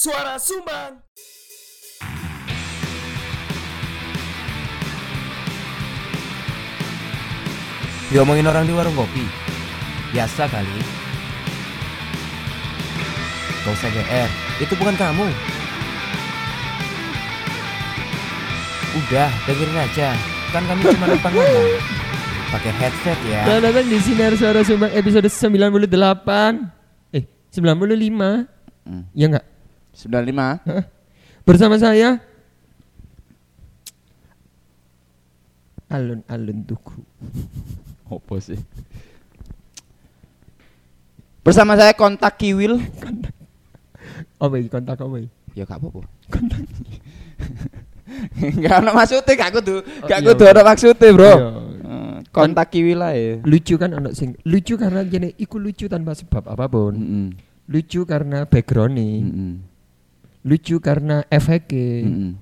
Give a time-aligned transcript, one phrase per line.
[0.00, 1.04] Suara Sumbang.
[8.08, 9.22] Diomongin orang di warung kopi.
[10.10, 10.80] Biasa kali.
[13.60, 14.28] Gak usah GR
[14.58, 15.26] Itu bukan kamu.
[19.04, 20.08] Udah dengerin aja.
[20.50, 21.76] Kan kami cuma numpang ngomong
[22.50, 23.44] Pakai headset ya.
[23.46, 25.84] Selamat datang di Sinar Suara Sumbang episode 98
[27.12, 29.04] Eh, 95 Hmm.
[29.12, 29.44] Ya enggak?
[30.06, 32.22] 95 Bersama saya
[35.90, 36.96] Alun-alun tuku
[38.10, 38.58] Apa sih?
[41.40, 42.82] Bersama saya kontak Kiwil.
[44.36, 45.16] Apa ini kontak apa?
[45.54, 46.02] Ya gak apa-apa.
[46.26, 46.60] Kontak
[48.66, 49.76] Gak ada maksudnya, gak kudu.
[50.10, 51.30] Gak iya, kudu ada maksudnya, Bro.
[51.30, 51.48] Iya.
[51.90, 53.38] Eh, Kontak Kiwil lah ya.
[53.46, 57.26] Lucu kan anak sing Lucu karena jadi iku lucu tanpa sebab apa pun Mm-mm.
[57.70, 59.52] Lucu karena background nih Mm-mm.
[60.40, 62.36] Lucu karena efeknya.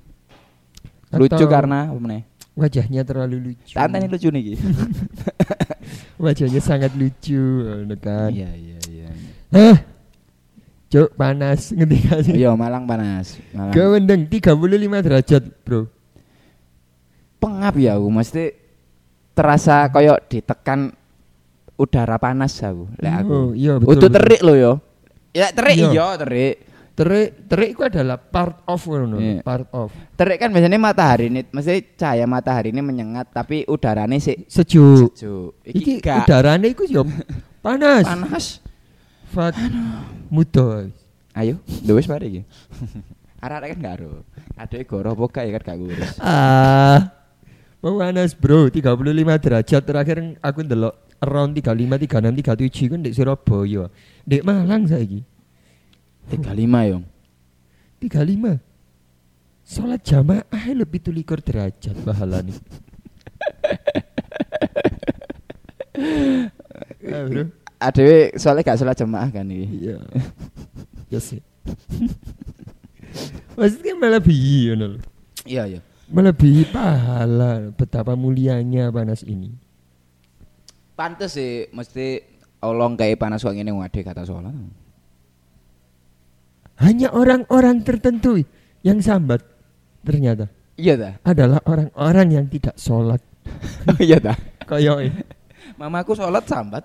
[1.08, 2.18] Atau Lucu karena apa?
[2.58, 4.58] Wajahnya terlalu lucu Tante ini lucu nih.
[6.26, 7.38] Wajahnya sangat lucu
[8.02, 9.08] kan Iya, iya, iya.
[9.54, 9.76] Hah?
[10.88, 12.34] Cuk panas ngerti gak sih?
[12.34, 13.38] Iya, Malang panas.
[13.54, 13.76] Malang.
[13.76, 15.86] Gawendeng 35 derajat, Bro.
[17.38, 18.44] Pengap ya aku, mesti
[19.36, 20.90] terasa koyok ditekan
[21.78, 22.90] udara panas aku.
[22.98, 23.30] Lek aku.
[23.30, 23.88] Oh, iya betul.
[23.94, 24.16] Udah betul.
[24.18, 24.72] terik lo yo.
[25.30, 25.88] Ya terik Iya.
[25.94, 26.54] iya, terik.
[26.98, 29.38] Terik, terik itu adalah part of ngono, Iya.
[29.46, 29.94] part of.
[30.18, 35.14] Terik kan biasanya matahari ini, mesti cahaya matahari ini menyengat tapi udaranya sih Sejuk.
[35.14, 35.62] sejuk.
[35.62, 37.06] Iki gak udarane iku yo
[37.64, 38.02] panas.
[38.02, 38.46] panas.
[39.30, 39.54] Fuck.
[40.26, 40.90] Muda.
[41.32, 42.42] Ayo, wis mari iki.
[43.46, 44.26] Arek kan gak ero.
[44.58, 46.10] Adek goro apa gak ya kan gak ngurus.
[46.18, 47.14] Ah.
[47.78, 48.74] Mau panas, Bro.
[48.74, 48.90] 35
[49.38, 52.42] derajat terakhir aku ndelok around 35 36
[52.82, 53.86] 37 kan di Surabaya.
[54.26, 55.37] Di Malang saiki.
[56.30, 56.98] 35 yo.
[57.98, 58.62] 35
[59.68, 62.56] Sholat jamaah lebih tulikur derajat pahala nih
[67.08, 67.44] Ah, bro
[67.78, 69.66] Adewe soalnya gak salah jemaah kan iki.
[69.86, 69.98] Iya
[71.10, 71.42] Ya sih
[73.58, 74.94] Maksudnya melebihi you know.
[75.42, 75.80] Iya, iya.
[76.10, 79.52] Melebihi pahala Betapa mulianya panas ini
[80.94, 82.22] Pantes sih mesti
[82.58, 84.50] olong kayak panas kok ngene ngade kata sholat.
[86.78, 88.38] Hanya orang-orang tertentu
[88.80, 89.42] yang sambat
[90.00, 90.46] Ternyata
[90.78, 91.12] Iya dah.
[91.22, 93.18] adalah orang-orang yang tidak sholat
[93.98, 94.36] Iya dah.
[94.62, 95.10] Kayak
[95.74, 96.84] Mamaku sholat sambat.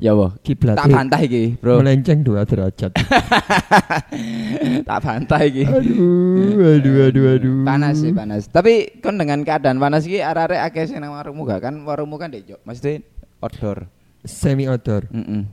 [0.00, 0.32] ya boh.
[0.40, 1.84] kiblat Tak bantah iki, Bro.
[1.84, 2.88] melenceng dua derajat
[4.88, 5.68] tak bantah iki.
[5.68, 8.48] aduh aduh aduh aduh Panas sih, panas.
[8.48, 12.32] Tapi kan dengan keadaan panas iki arek-arek akeh sing nang warungmu gak kan warungmu kan
[12.32, 13.04] dek, Mesti
[13.44, 13.84] outdoor.
[14.24, 15.44] semi outdoor Heeh.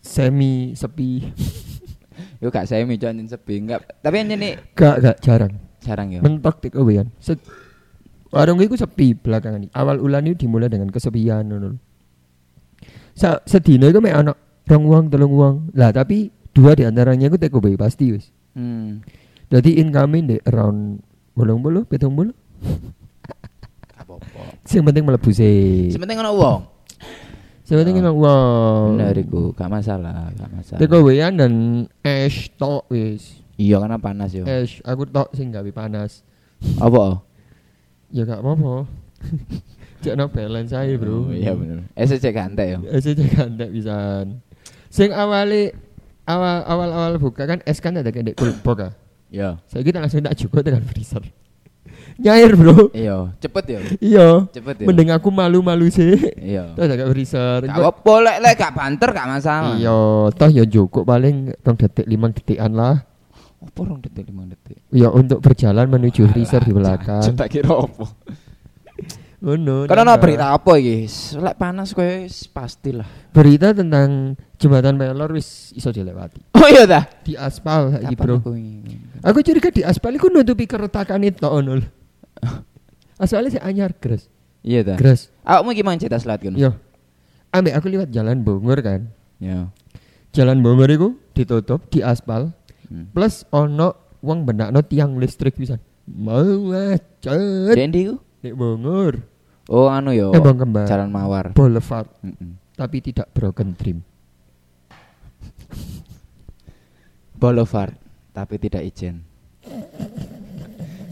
[0.00, 1.20] Semi sepi
[2.36, 3.84] Yo gak saya mijon sepi enggak.
[4.00, 6.20] Tapi ini gak gak jarang jarang ya.
[6.20, 6.76] mentok tik
[7.16, 7.40] Set-
[8.28, 11.76] warung iku sepi belakangan ini awal ulan itu dimulai dengan kesepian ngono
[13.12, 14.32] Sa sedina itu mek ana
[14.64, 18.98] rong uang telung uang lah tapi dua di antaranya iku take away pasti wis Hmm.
[19.46, 20.98] jadi incoming di around
[21.32, 22.34] bolong bolu petong bolu
[23.20, 24.58] Gak apa-apa.
[24.68, 26.58] yang penting melebu sih Sementing ono wong.
[26.60, 26.79] yang
[27.72, 28.02] penting Oh.
[28.02, 30.78] emang uang Bener iku, gak masalah, gak masalah.
[30.78, 31.52] take awayan dan
[32.00, 34.42] es tok wis Iya karena panas yo.
[34.44, 36.24] es aku tok sing gawe panas
[36.76, 37.20] Apa?
[38.08, 38.88] Ya gak apa-apa.
[40.02, 41.28] Cek no balance aja bro.
[41.28, 41.84] Oh, iya bener.
[41.92, 42.78] SC gantek yo.
[42.88, 44.24] Es aja kan tak bisa.
[44.88, 45.70] Sing awali
[46.24, 48.92] awal awal awal buka kan es kan ada kayak kulpok ah.
[49.28, 49.60] Iya.
[49.68, 51.20] Saya kita langsung tak cukup dengan freezer.
[52.20, 52.92] Nyair bro.
[52.92, 53.80] Iya, cepet yo.
[53.96, 54.26] Iya.
[54.52, 54.86] Cepet yo.
[54.92, 56.20] Mending aku malu-malu sih.
[56.36, 56.76] Iya.
[56.76, 57.64] Terus agak freezer.
[57.64, 59.74] Gak apa lek lek gak banter gak masalah.
[59.80, 63.08] Iya, toh ya cukup paling rong detik lima detikan lah.
[63.60, 64.80] Apa rong detik 5 detik?
[64.88, 67.20] Ya untuk berjalan menuju freezer di belakang.
[67.36, 68.08] Tak kira apa.
[69.40, 69.84] Oh no.
[69.84, 71.04] Karena ono berita apa iki?
[71.36, 73.04] Lek panas kowe wis pastilah.
[73.36, 76.56] Berita tentang jembatan Pelor wis iso dilewati.
[76.56, 77.04] Oh iya dah.
[77.20, 78.36] Di aspal Kapan bro.
[79.28, 81.99] Aku curiga di aspal iku nutupi keretakan itu ono.
[82.40, 82.50] Lho.
[83.16, 84.26] Aspalnya si anyar gres.
[84.60, 84.96] Iya dah.
[84.96, 85.28] Gres.
[85.42, 86.40] Awakmu gimana cerita selat?
[86.42, 86.72] Yo.
[87.50, 89.08] Ambek aku liwat jalan Bogor kan.
[89.38, 89.68] Iya.
[90.30, 92.52] Jalan Bogor iku ditutup di aspal
[92.90, 93.06] Hmm.
[93.14, 95.78] plus ono wong benakno tiang listrik pisan.
[96.10, 96.42] Mau
[96.74, 97.70] macet.
[97.70, 98.18] Dendi ku?
[98.42, 99.22] Nek Bogor.
[99.70, 100.34] Oh anu yo.
[100.34, 100.90] Eh, Bang Kembar.
[100.90, 101.54] Jalan Mawar.
[101.54, 102.58] Boulevard Mm-mm.
[102.74, 104.02] tapi tidak broken dream.
[107.38, 107.94] Boulevard
[108.34, 109.22] tapi tidak izin.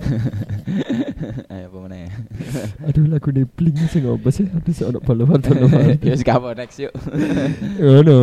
[1.53, 2.09] Ayo apa meneh.
[2.87, 4.47] Aduh lagu ne bling sing apa sih?
[4.49, 5.99] Aduh sik ono balapan balapan.
[6.01, 6.93] Ya wis kamu next yuk.
[7.83, 8.19] Ngono,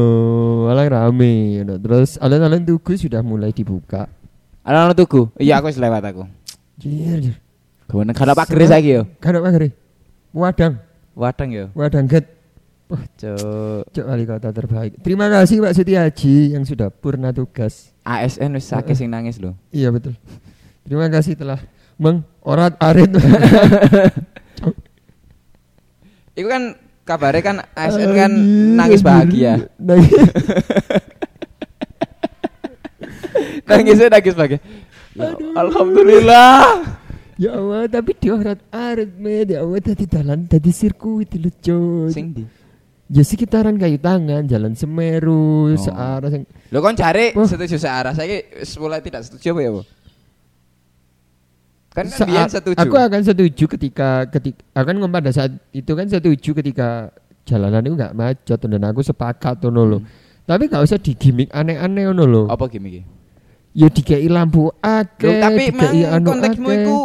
[0.69, 1.75] malah rame ngono.
[1.79, 4.09] Terus alun-alun Tugu sudah mulai dibuka.
[4.65, 5.29] Ana tuku.
[5.37, 6.25] Iya aku wis lewat aku.
[6.81, 7.37] Jir.
[7.85, 9.03] Gawe nang kada pagere saiki yo.
[9.21, 9.69] Kan apa gere?
[10.35, 10.81] Wadang,
[11.15, 11.65] Wadang yo.
[11.77, 12.25] wadang get.
[12.89, 13.89] Cuk.
[13.93, 15.01] Cok wali kota terbaik.
[15.01, 17.93] Terima kasih Pak Setiaji yang sudah purna tugas.
[18.05, 19.57] ASN wis sing nangis lho.
[19.73, 20.13] Iya betul.
[20.85, 21.57] Terima kasih telah
[21.95, 23.09] mengorat arit.
[26.36, 26.75] Iku kan
[27.07, 28.31] kabare kan ASN kan
[28.75, 29.71] nangis bahagia.
[29.80, 30.12] Nangis.
[33.65, 34.59] Nangisnya nangis bahagia.
[35.15, 36.83] Ya, Alhamdulillah.
[37.39, 42.12] ya Allah, tapi diorat arit me, ya Allah tadi jalan tadi sirkuit lucu.
[42.12, 42.44] Sing di.
[43.06, 45.77] Ya sekitaran kayu tangan, jalan Semeru, Oh.
[45.77, 46.41] searah sing
[46.74, 48.18] Lo kon cari setuju searah.
[48.18, 48.41] Saya
[48.81, 49.81] mulai tidak setuju apa ya, Bu?
[51.95, 52.75] Kan Saat- setuju.
[52.75, 57.07] Aku akan setuju ketika ketika akan ngomong pada saat itu kan setuju ketika
[57.47, 60.03] jalanan itu nggak macet dan aku sepakat tuh lo.
[60.44, 62.51] Tapi nggak usah digimik aneh-aneh lo.
[62.51, 63.07] apa gimmick
[63.75, 66.97] Ya dikei lampu akeh, Loh, tapi dikei mang anu konteksmu iku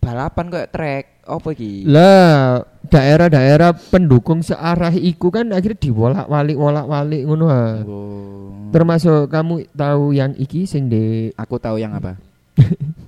[0.00, 1.72] balapan kayak trek apa iki?
[1.88, 7.64] Lah, daerah-daerah pendukung searah iku kan akhirnya diwolak-walik wolak-walik ngono ha.
[7.84, 8.68] Oh.
[8.72, 12.20] Termasuk kamu tahu yang iki sing di Aku tahu yang apa?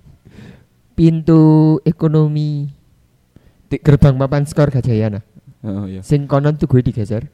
[0.94, 2.70] pintu ekonomi
[3.69, 5.20] Di- gerbang papan skor Gajayana.
[5.64, 6.00] Oh iya.
[6.05, 7.26] Sing konon tuh gue digeser.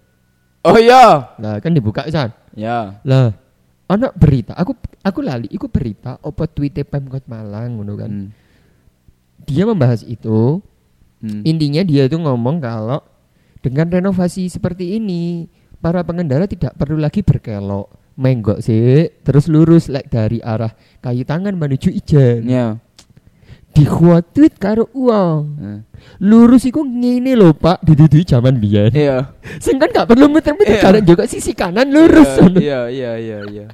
[0.65, 1.37] Oh iya.
[1.37, 2.33] Lah kan dibuka kan.
[2.57, 3.01] Ya.
[3.05, 3.35] Lah,
[3.91, 4.57] ana berita.
[4.57, 8.11] Aku aku lali iku berita apa tweete Pemkot Malang ngono kan.
[8.11, 8.29] Hmm.
[9.45, 10.63] Dia membahas itu.
[11.21, 11.43] Hmm.
[11.45, 13.05] Intinya dia itu ngomong kalau
[13.61, 20.13] dengan renovasi seperti ini para pengendara tidak perlu lagi berkelok menggok sih terus lurus like
[20.13, 22.77] dari arah kayu tangan menuju ijen Ya.
[23.71, 25.81] Dikhuatut karo uang Hmm.
[26.19, 29.31] lurus iku ngene lho Pak didudui zaman biyen Iya.
[29.59, 30.83] sing kan gak perlu muter-muter Iya.
[30.83, 33.67] karena juga sisi kanan lurus Iya, iya, iya, iya.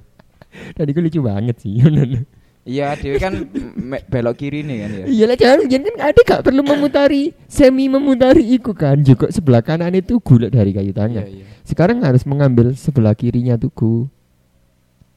[0.74, 1.80] dan itu lucu banget sih
[2.66, 3.46] Iya, Dewi kan
[4.10, 5.04] belok kiri nih kan ya.
[5.06, 9.94] iya lah jangan kan ada gak perlu memutari semi memutari iku kan juga sebelah kanan
[9.94, 11.46] itu gulak dari kayu Iya, tangan iya.
[11.62, 14.10] sekarang harus mengambil sebelah kirinya tuku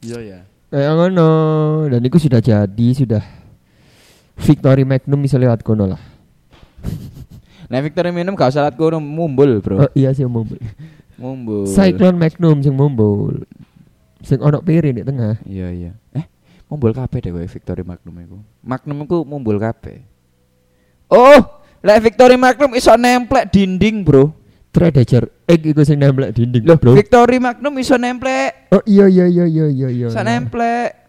[0.00, 0.38] Iya, ya.
[0.70, 1.30] kayak ngono
[1.90, 3.22] dan itu sudah jadi sudah
[4.40, 6.00] Victory Magnum bisa lewat kono lah
[7.70, 9.86] Nah, Victoria minum gak usah liat kono mumbul, Bro.
[9.86, 10.58] oh, iya sih mumbul
[11.14, 11.68] Mumbul.
[11.70, 13.44] Cyclone Magnum sing mumbul
[14.20, 15.92] sing ono piring di tengah Iya, iya.
[16.10, 16.24] Eh,
[16.66, 18.36] mumbul kabeh deh kowe Victoria Magnum iku.
[18.60, 20.02] Magnum iku mumbul kabeh.
[21.06, 21.38] Oh,
[21.78, 24.34] lek Victoria Magnum iso nemplek dinding, Bro.
[24.70, 28.70] Predator egg iku sing nempel dinding Loh, bro Victoria Magnum iso nemplek.
[28.70, 30.99] oh iya iya iya iya iya iya Iso nemplek.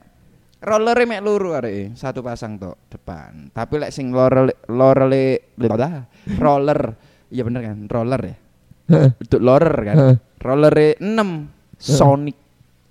[0.62, 3.50] Rollernya mek luru arek satu pasang tok depan.
[3.50, 5.42] Tapi lek sing roller roller
[6.38, 6.80] roller
[7.34, 8.36] iya bener kan roller ya.
[9.18, 9.96] Untuk roller kan.
[10.42, 12.38] Roller 6 Sonic.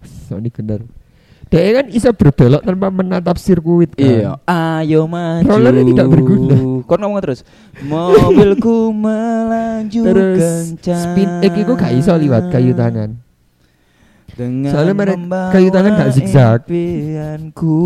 [0.02, 0.82] Sonic bener
[1.50, 5.50] dia kan bisa berbelok tanpa menatap sirkuit kan Iya, ayo maju.
[5.50, 6.56] Rollernya tidak berguna.
[6.87, 7.43] Kau ngomong terus.
[7.82, 10.38] Mobilku melaju terus
[10.78, 11.02] kencang.
[11.11, 13.19] spin egg iku gak iso liwat kayu tangan
[14.40, 16.58] Dengan Soalnya mereka- kayu tangan gak zigzag.
[16.64, 17.76] impianku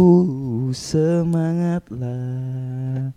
[1.84, 3.10] semangatlah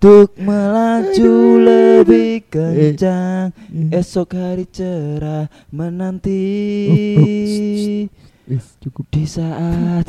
[0.00, 3.52] Untuk melaju lebih kencang.
[3.92, 6.40] Esok hari cerah menanti
[6.88, 8.08] Oh, oh,
[8.48, 9.04] Wis, cukup.
[9.12, 10.08] Di saat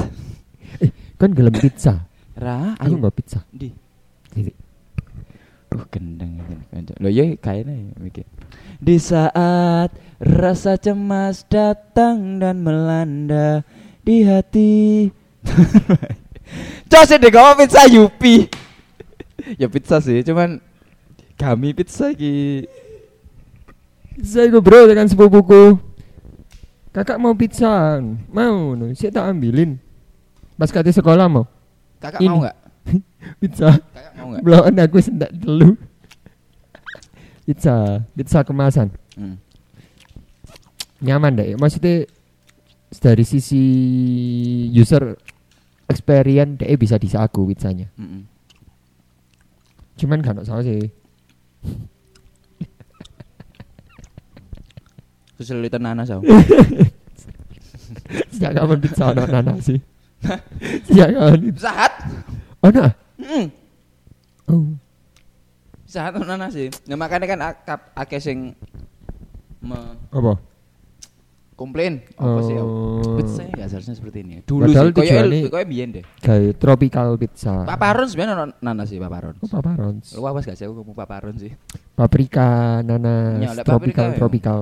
[1.20, 2.08] kan gelem pizza.
[2.34, 3.44] Ra, aku ayo nggak pizza.
[3.52, 3.68] Di.
[4.34, 4.71] Ini.
[5.72, 6.36] Duh gendeng
[7.00, 8.28] Lo ya kayaknya ya mikir.
[8.84, 13.64] Di saat rasa cemas datang dan melanda
[14.04, 15.08] di hati.
[16.92, 18.52] Sih deh kamu pizza Yupi.
[19.56, 20.60] Ya pizza sih cuman
[21.40, 22.68] kami pizza ki
[24.22, 25.80] Saya gue bro dengan sepupuku.
[26.92, 27.98] Kakak mau pizza?
[28.28, 28.92] Mau no.
[28.92, 29.80] Saya tak ambilin.
[30.60, 31.48] Pas kate sekolah mau.
[32.04, 32.28] Kakak Ini.
[32.28, 32.58] mau nggak?
[33.38, 33.78] Pizza?
[34.42, 35.78] Belum aku sendak dulu.
[37.46, 38.94] Pizza Pizza kemasan.
[39.18, 39.36] Hmm.
[41.02, 42.06] Nyaman deh Maksudnya
[42.92, 43.64] Dari sisi
[44.72, 45.18] User
[45.90, 47.88] Experience Dia bisa disaku pizzanya.
[48.00, 48.24] Mm-mm.
[50.00, 50.88] Cuman kan salah sih
[55.42, 56.22] Kesulitan nanas aku.
[58.34, 59.82] Sejak kapan pizza ada nanas sih?
[60.86, 61.40] Sejak kapan?
[61.58, 61.94] Sahat?
[62.62, 63.48] Oh nah Hmm.
[64.50, 64.66] Oh
[65.86, 68.58] Sahat nanas sih Nah makanya kan akap akeh sing
[69.62, 70.52] me- Apa
[71.62, 72.64] komplain apa sih ya?
[72.66, 73.22] Oh.
[73.22, 74.42] Pizza nggak seharusnya seperti ini.
[74.42, 76.04] Dulu Padahal sih, koyo koyo biyen deh.
[76.18, 77.54] Kayak tropical pizza.
[77.70, 79.38] Paparon sebenarnya nanas sih paparon.
[79.38, 80.18] Oh, paparons.
[80.18, 81.54] Lu awas gak sih aku ngomong paparon sih.
[81.94, 84.18] Paprika, nanas, Ya, tropical, paprika ya.
[84.18, 84.60] tropical.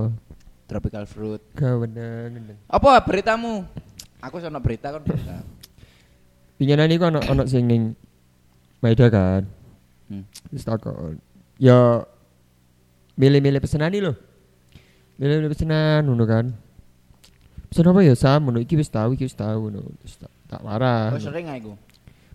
[0.68, 1.42] Tropical fruit.
[1.56, 2.36] Kawenang.
[2.36, 2.58] gendeng.
[2.68, 3.64] Apa beritamu?
[4.20, 5.40] Aku sono berita kan berita.
[6.60, 7.96] Pinyenan iku ono ono sing ning
[8.80, 9.44] Maeda kan.
[10.08, 10.24] Hmm.
[10.50, 11.20] Wis takon.
[11.60, 12.08] Ya
[13.20, 14.14] milih-milih pesenan iki lho.
[15.20, 16.46] Milih-milih pesenan ngono kan.
[17.70, 19.84] Pesen apa ya Sam ngono iki wis tahu iki wis tahu ngono.
[20.02, 21.12] Terus tak, tak warah.
[21.14, 21.76] Oh sering gak iku?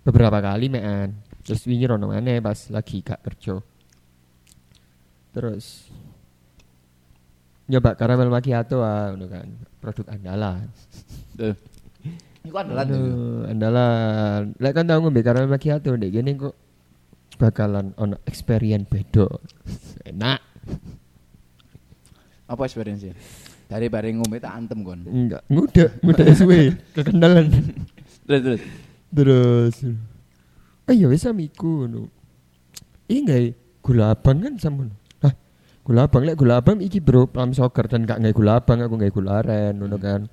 [0.04, 1.16] Beberapa kali mean.
[1.42, 3.58] Terus wingi rono maneh pas lagi gak kerja.
[5.34, 5.88] Terus
[7.64, 9.48] nyoba karamel macchiato ah ngono kan.
[9.80, 10.68] Produk andalan.
[12.44, 12.84] Iku andalan.
[12.84, 14.40] Aduh, andalan.
[14.60, 16.54] Lek kan tau ngombe karamel macchiato ndek kene kok
[17.40, 19.40] bakalan ono experience bedo.
[20.04, 20.40] Enak.
[22.44, 23.08] Apa experience
[23.64, 25.00] Dari bareng ngombe tak antem kon.
[25.08, 27.48] Enggak, muda, muda suwe, kekendalan.
[28.28, 28.62] Terus terus.
[29.08, 29.76] Terus
[30.84, 32.12] Ayo wis amiku ngono.
[33.08, 33.46] Iki gawe
[33.80, 34.84] gula abang kan sama.
[35.24, 35.32] Hah,
[35.80, 39.00] gula abang lek gula abang iki bro plum soccer dan gak gawe gula abang aku
[39.00, 40.28] gawe gula aren ngono kan.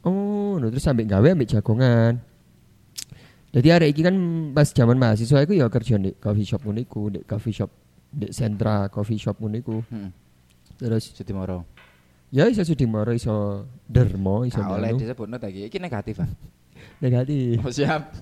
[0.00, 2.16] Oh, ngono terus sampe gawe ambek jagongan.
[3.50, 4.14] Jadi hari iki kan
[4.54, 7.70] pas zaman mahasiswa aku ya kerja di coffee shop ngono iku, di coffee shop
[8.08, 9.76] di sentra coffee shop ngono iku.
[9.90, 10.08] Heeh.
[10.80, 11.66] Terus Sudi moro.
[12.30, 15.66] ya iso Sudimoro iso Dermo iso Gak oleh disebutno ta iki.
[15.66, 16.30] Iki negatif ah.
[17.02, 17.58] negatif.
[17.66, 18.14] Oh siap.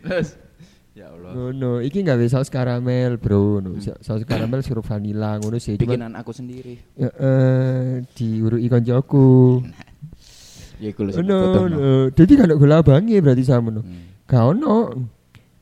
[0.00, 0.38] Terus
[0.94, 1.34] ya Allah.
[1.34, 3.58] Ngono, iki gawe saus karamel, Bro.
[3.60, 5.74] Ngono, Sa- saus karamel sirup vanila ngono sih.
[5.74, 6.78] Bikinan aku sendiri.
[6.96, 9.60] eh diuruki koncoku.
[10.82, 11.60] Ya foto.
[11.70, 12.10] ngono.
[12.10, 13.80] Dadi kan gula abange berarti sama ngono.
[13.82, 14.02] Hmm.
[14.26, 14.76] Gak ono.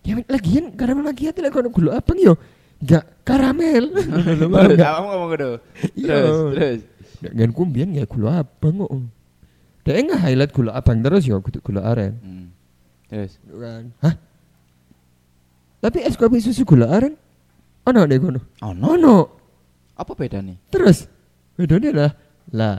[0.03, 2.35] Ya lagian karamel lagi lek kono gula abang yo
[2.83, 3.85] enggak karamel.
[3.95, 4.91] Paham Terus nggak?
[4.91, 5.51] kamu ngomong ngono.
[5.95, 6.07] Iya.
[6.11, 6.81] Terus terus.
[7.23, 8.91] Nek ngen kumbian ya gula abang kok.
[9.83, 12.13] Dia nggak highlight gula abang terus yo kudu gula aren.
[12.19, 12.47] Hmm.
[13.07, 13.93] Terus Kan.
[14.03, 14.15] Hah?
[15.83, 17.15] Tapi es kopi susu gula aren
[17.83, 18.41] ono deh kono.
[18.63, 19.17] ono Ono.
[19.93, 20.55] apa bedanya?
[20.71, 21.07] Terus
[21.55, 22.13] bedanya lah
[22.51, 22.75] lah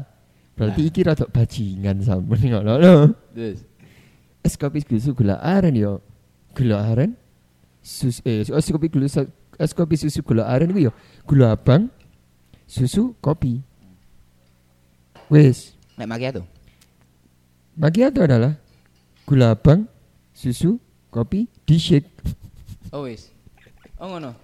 [0.54, 0.90] berarti Lah.
[0.90, 2.96] iki rada bajingan sampean ngono lho.
[3.34, 3.60] Terus
[4.44, 6.04] Es kopi susu gula aren yo.
[6.52, 7.16] Gula aren
[7.80, 9.08] sus eh es kopi gula
[9.60, 10.92] es kopi susu gula aren iku yo
[11.24, 11.88] gula abang
[12.68, 13.64] susu kopi.
[15.32, 16.44] Wes, nek macchiato.
[17.80, 18.54] macchiato adalah
[19.26, 19.88] gula abang
[20.36, 20.78] susu
[21.10, 22.06] kopi di shake.
[22.94, 23.32] Oh wis.
[23.98, 24.36] Oh ngono.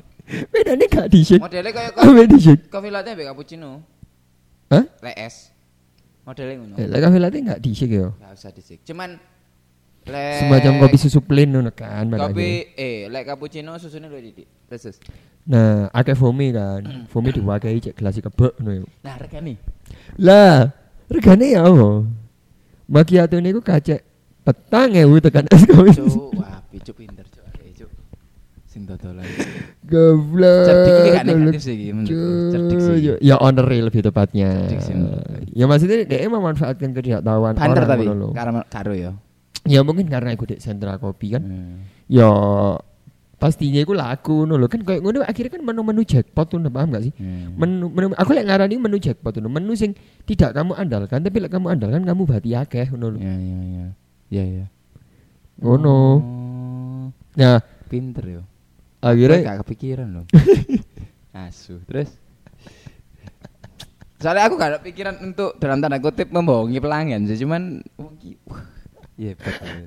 [0.50, 1.42] Bedanya gak di shake.
[1.44, 2.72] Modelnya kayak Apa di shake?
[2.72, 3.84] kopi latte ambek cappuccino.
[4.72, 4.86] Hah?
[5.04, 5.52] Lek es.
[6.28, 6.76] Modelnya ngono.
[6.78, 8.14] Eh, lah kafe latte gak di shake yo.
[8.20, 8.80] Gak usah disik.
[8.86, 9.18] Cuman
[10.10, 12.06] lek Semacam kopi susu plain ngono kan.
[12.10, 14.48] Kopi eh lek cappuccino susunya luwih didik.
[14.70, 15.02] Terus.
[15.50, 17.10] Nah, akeh foamy kan.
[17.10, 18.86] Foamy diwakai cek gelas kerbek ngono yo.
[19.02, 19.58] Nah, regane.
[20.22, 20.70] Lah,
[21.10, 22.06] regane ya apa?
[22.90, 24.02] Macchiato niku kacek
[24.46, 25.94] petang ewu tekan es kopi.
[25.98, 27.46] Cuk, wah, pinter cuk.
[27.78, 27.92] Cuk.
[28.70, 29.26] Sing dodolan.
[29.90, 30.66] Goblok.
[30.70, 31.26] Cerdik gak goblok.
[31.50, 32.30] negatif sih menurutku.
[32.54, 32.96] Cerdik sih.
[33.26, 34.50] Ya honor lebih tepatnya.
[34.70, 34.94] Cerdik sih.
[35.58, 38.30] Ya maksudnya dia memanfaatkan ketidaktahuan Banter orang tapi lho.
[38.70, 39.12] karo ya.
[39.66, 41.44] Ya mungkin karena aku di sentra kopi kan.
[41.44, 41.76] Hmm.
[42.06, 42.30] Ya
[43.40, 47.14] pastinya iku laku lho kan kayak ngono akhirnya kan menu-menu jackpot tuh paham gak sih?
[47.18, 47.58] Hmm.
[47.58, 49.50] Menu, menu aku lek ngarani menu jackpot ngono.
[49.50, 49.98] Menu sing
[50.30, 53.20] tidak kamu andalkan tapi lek kamu andalkan kamu berarti akeh ngono lho.
[53.20, 53.86] Ya ya ya.
[54.30, 54.66] Ya ya.
[55.60, 55.98] Ngono.
[55.98, 57.04] Oh,
[57.40, 58.42] Nah, pinter yo.
[59.00, 60.26] Akhirnya gak kepikiran loh.
[61.48, 61.80] Asu.
[61.88, 62.10] Terus
[64.20, 67.80] Soalnya aku gak ada pikiran untuk dalam tanda kutip membohongi pelanggan sih, cuman
[69.20, 69.36] Iya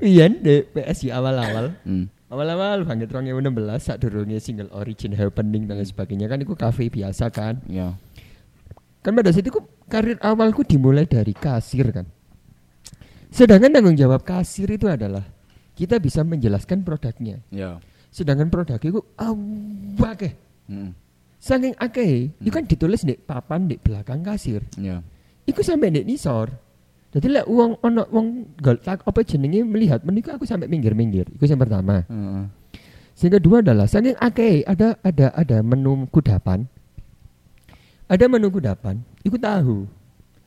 [0.04, 2.12] iya di PSI awal-awal Hmm.
[2.28, 3.48] awal-awal banget 2016
[3.80, 7.96] saat durungnya single origin happening dan lain sebagainya kan itu kafe biasa kan Ya.
[9.00, 9.56] kan pada saat itu
[9.88, 12.04] karir awalku dimulai dari kasir kan
[13.32, 15.24] sedangkan tanggung jawab kasir itu adalah
[15.80, 17.80] kita bisa menjelaskan produknya Ya.
[18.12, 20.94] Sedangkan produknya itu awake Hmm.
[21.36, 25.02] saking akeh itu kan ditulis di papan di belakang kasir Ya.
[25.42, 26.54] Iku sampai di nisor
[27.10, 28.26] jadi lek uang ono uang
[28.56, 32.44] gol tak apa jenenge melihat meniku aku sampai minggir-minggir itu yang pertama Heeh.
[33.14, 36.64] Yang kedua adalah saking akeh ada ada ada menu kudapan.
[38.06, 39.86] Ada menu kudapan, itu tahu.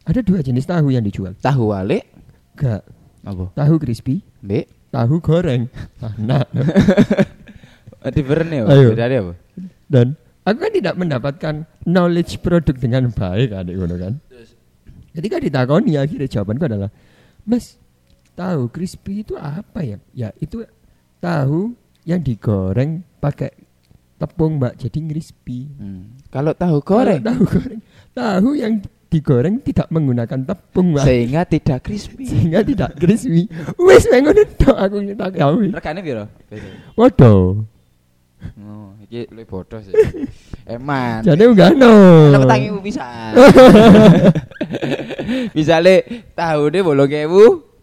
[0.04, 1.34] Ada dua jenis tahu yang dijual.
[1.36, 2.04] Tahu wale
[2.54, 2.84] Gak,
[3.22, 3.46] apa?
[3.54, 4.68] tahu crispy, B.
[4.90, 5.66] tahu goreng.
[5.98, 6.44] Ah, Nah,
[8.14, 8.64] Different ya.
[8.70, 8.90] Ayo.
[8.94, 9.34] Bedanya apa?
[9.86, 11.54] dan aku kan tidak mendapatkan
[11.86, 14.14] knowledge produk dengan baik adik ngono kan.
[15.16, 16.90] Ketika ditakoni akhirnya jawabanku adalah,
[17.48, 17.80] "Mas,
[18.36, 20.66] tahu crispy itu apa ya?" Ya, itu
[21.24, 21.72] tahu
[22.04, 23.54] yang digoreng pakai
[24.16, 25.72] tepung, Mbak, jadi crispy.
[25.80, 26.20] Hmm.
[26.32, 27.22] Kalau tahu goreng.
[27.24, 27.82] Kalau Tahu goreng.
[28.16, 28.74] Tahu yang
[29.12, 31.08] digoreng tidak menggunakan tepung Mas.
[31.08, 32.24] Sehingga tidak crispy.
[32.28, 33.48] sehingga tidak crispy.
[33.80, 35.48] Wis wae ngono tok aku nyetak ya.
[35.56, 35.72] wis.
[35.72, 36.26] Regane piro?
[37.00, 37.75] Waduh.
[38.56, 39.96] Oh, iki luwih bodoh sih.
[40.76, 41.26] Eman.
[41.26, 41.92] Jadi enggak no.
[42.32, 43.04] Ana petangimu bisa.
[45.58, 46.06] Misale
[46.38, 47.76] tahune 8000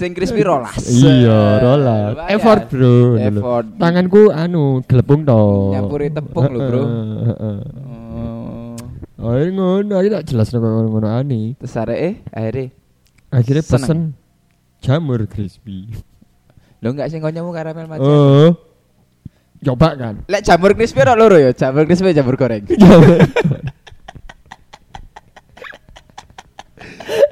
[0.00, 0.80] sing crispy rolas.
[0.88, 2.16] Iya, rolas.
[2.32, 3.20] Effort, Bro.
[3.20, 3.66] Effort.
[3.76, 5.76] Tanganku anu gelepung to.
[5.76, 6.82] Nyampuri tepung lho, Bro.
[7.28, 7.58] Heeh.
[9.20, 9.36] Oh.
[9.36, 11.52] Ngono, aku tak jelas ngono ngono ani.
[11.60, 12.72] Terus areke akhirnya
[13.30, 14.16] Akhirnya pesen
[14.80, 15.92] jamur crispy.
[16.80, 18.08] Lo enggak sing konyomu karamel macam.
[18.08, 18.69] Oh.
[19.60, 20.24] Coba kan.
[20.24, 22.64] Lek jamur crispy ora loro ya, jamur crispy jamur goreng.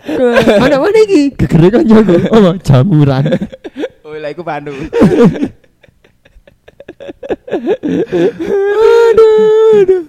[0.61, 1.37] Mana mana iki?
[1.37, 2.17] Gegere kan jago.
[2.33, 3.25] Oh, jamuran.
[4.05, 4.73] Oh, lek iku pandu.
[9.09, 10.03] aduh, aduh.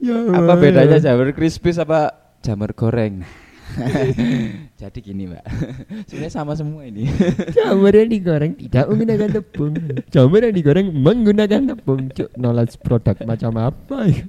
[0.00, 0.16] Ya.
[0.36, 3.24] Apa bedanya jamur crispy sama jamur goreng?
[4.80, 5.44] Jadi gini, Mbak.
[6.08, 7.08] Sebenarnya sama semua ini.
[7.56, 9.74] Jamur yang digoreng tidak menggunakan tepung.
[10.12, 12.00] Jamur yang digoreng menggunakan tepung.
[12.12, 14.24] Cuk, knowledge produk macam apa ya?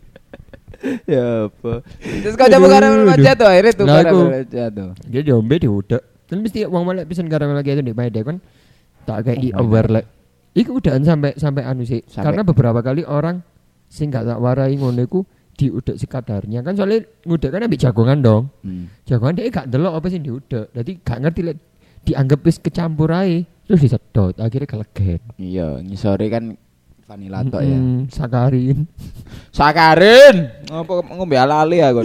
[1.07, 1.81] ya apa?
[2.03, 4.89] Terus kau jamur karamel macam tuh akhirnya tuh Lah, aku- karamel macam tuh.
[5.09, 6.03] Dia diombe diudek.
[6.25, 8.41] Dan mesti wong malah pesen karamel lagi itu di Maeda kan
[9.05, 10.09] tak kayak i aware like.
[10.57, 12.01] Iku udahan sampai sampai anu sih.
[12.09, 13.45] Karena beberapa kali orang
[13.85, 15.21] sing gak tak warai ngono iku
[15.55, 18.43] diudek sekadarnya kan soalnya ngudek kan ambek jagongan dong.
[18.61, 18.91] Hmm.
[19.07, 20.75] Jagongan dia gak delok apa sih diudek.
[20.75, 21.57] Jadi gak ngerti lek
[22.05, 25.21] dianggap wis kecampur ae terus disedot akhirnya kelegen.
[25.41, 26.53] Iya, ngisore kan
[27.05, 27.77] vanilla tok ya.
[27.77, 28.77] Mm, sakarin.
[29.49, 30.35] Sakarin.
[30.69, 32.01] Apa ngombe ala-ali aku?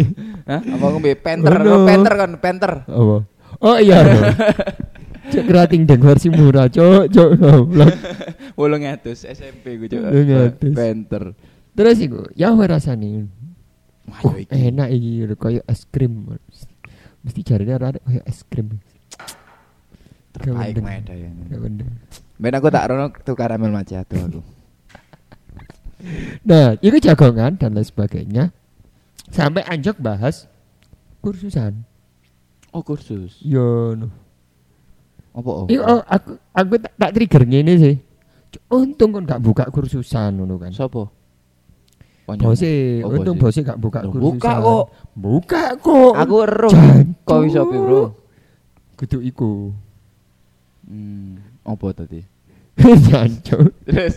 [0.50, 0.60] Hah?
[0.62, 1.52] Apa ngombe penter?
[1.54, 1.70] Oh, no.
[1.70, 2.72] Oh, penter kan, penter.
[2.86, 3.16] Apa?
[3.62, 4.02] Oh iya.
[5.32, 7.30] Cek kerating deng versi murah, cok, cok.
[7.40, 7.88] goblok.
[8.60, 9.88] 800 SMP gue.
[9.96, 10.60] 800.
[10.76, 11.32] Penter.
[11.74, 13.26] Terus iku, ya apa rasane?
[14.22, 16.38] Oh, enak iki koyo es krim.
[17.26, 18.78] Mesti jarine rada koyo es krim.
[20.34, 21.30] Terbaik Gak Maeda ya.
[21.30, 21.86] Gak bener.
[22.38, 24.42] Ben aku tak rono tuh karamel macchiato aku.
[26.44, 28.52] Nah, itu jagongan dan lain sebagainya.
[29.32, 30.44] Sampai anjok bahas
[31.24, 31.80] kursusan.
[32.76, 33.40] Oh, kursus.
[33.40, 34.12] Yo no.
[35.32, 35.66] Apa oh?
[35.70, 37.96] Iku oh, aku aku tak, tak trigger ngene sih.
[38.68, 40.76] Untung kon gak buka kursusan ngono kan.
[40.76, 41.13] Sopo?
[42.24, 43.60] Bose, Oh, untung bose.
[43.60, 44.32] gak buka Loh, kursusan.
[44.32, 44.84] buka kok.
[45.12, 46.12] Buka kok.
[46.16, 46.36] Aku.
[46.40, 46.72] Jancuk.
[47.28, 48.02] Kok iso pi, Bro?
[48.96, 49.52] Kudu iku.
[50.88, 52.20] Hmm, apa tadi?
[53.08, 53.68] Jancuk.
[53.84, 54.16] Terus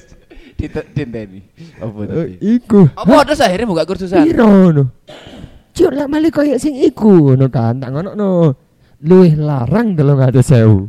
[0.55, 1.43] ditenteni.
[1.77, 2.33] Apa Eh, tadi?
[2.39, 2.79] Iku.
[2.95, 4.23] Apa terus akhirnya buka kursusan?
[4.23, 4.83] Piro no?
[5.75, 7.77] Cuk lek male koyo sing iku ngono kan.
[7.77, 8.29] Tak ngono no.
[8.97, 10.87] Luwih larang delong ada sewu.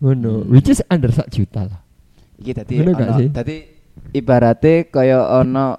[0.00, 0.50] Ngono, Hmm.
[0.50, 1.80] which is under sak juta lah.
[2.34, 2.92] Iki tadi ono
[3.30, 3.56] tadi
[4.10, 5.78] ibaratnya kaya ono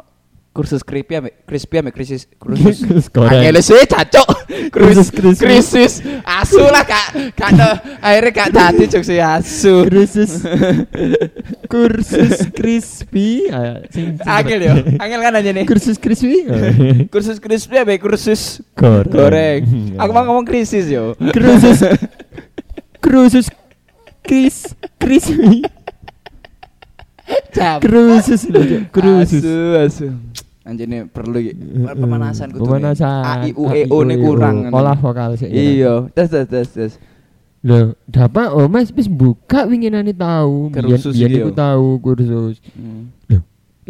[0.56, 3.44] kursus crispy ame crispy ame krisis kursus goreng.
[3.44, 4.24] Angel sih cacok
[4.74, 7.68] Kursus krisis asu lah kak kak no,
[8.00, 10.32] akhirnya gak tadi cok si asu Kursus
[11.74, 13.52] kursus crispy.
[13.52, 13.84] Ah,
[14.40, 16.48] Angel yo Angel kan aja nih Kursus crispy.
[17.12, 19.12] kursus crispy ame kursus Goreng.
[19.12, 19.62] goreng
[20.00, 21.84] aku mau ngomong krisis yo Kursus
[23.04, 23.52] kursus
[24.24, 25.68] kris crispy.
[27.54, 27.82] Jam.
[27.82, 28.46] Kursus
[28.94, 29.42] kursus.
[29.42, 30.08] asu asu
[30.66, 31.54] Anjene perlu iki
[31.94, 33.22] pemanasan kudu Pemanasan.
[33.22, 35.46] A I U E O ne kurang Olah vokal sih.
[35.46, 36.94] iya terus terus terus terus
[37.66, 40.70] Loh, dapat oh Mas wis buka winginane tahu.
[40.70, 42.62] Biyen biyen iku tahu kursus.
[42.78, 43.10] Hmm.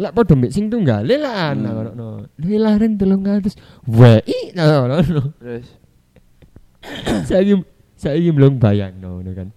[0.00, 1.60] Lah padha mbek sing tunggale lah Hmm.
[1.60, 2.08] ana ngono.
[2.40, 3.52] Luwih laren 300.
[3.84, 4.96] Wei, nah ngono.
[5.36, 5.68] terus
[7.28, 7.60] Saiki
[7.96, 9.48] saiki belum bayang ngono kan.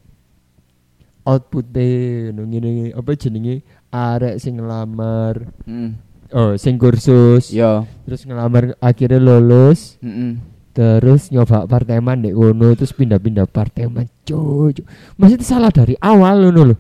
[1.24, 5.48] Outputnya ngono ngene apa jenenge arek sing ngelamar.
[5.64, 6.09] hmm.
[6.30, 7.50] Oh, sing kursus.
[7.50, 9.98] yo Terus ngelamar akhirnya lulus.
[10.02, 10.38] Heeh.
[10.70, 14.06] Terus nyoba parteman dek ngono terus pindah-pindah parteman.
[14.24, 14.86] Cuk, cuk.
[15.18, 16.80] Maksudnya salah dari awal ngono loh.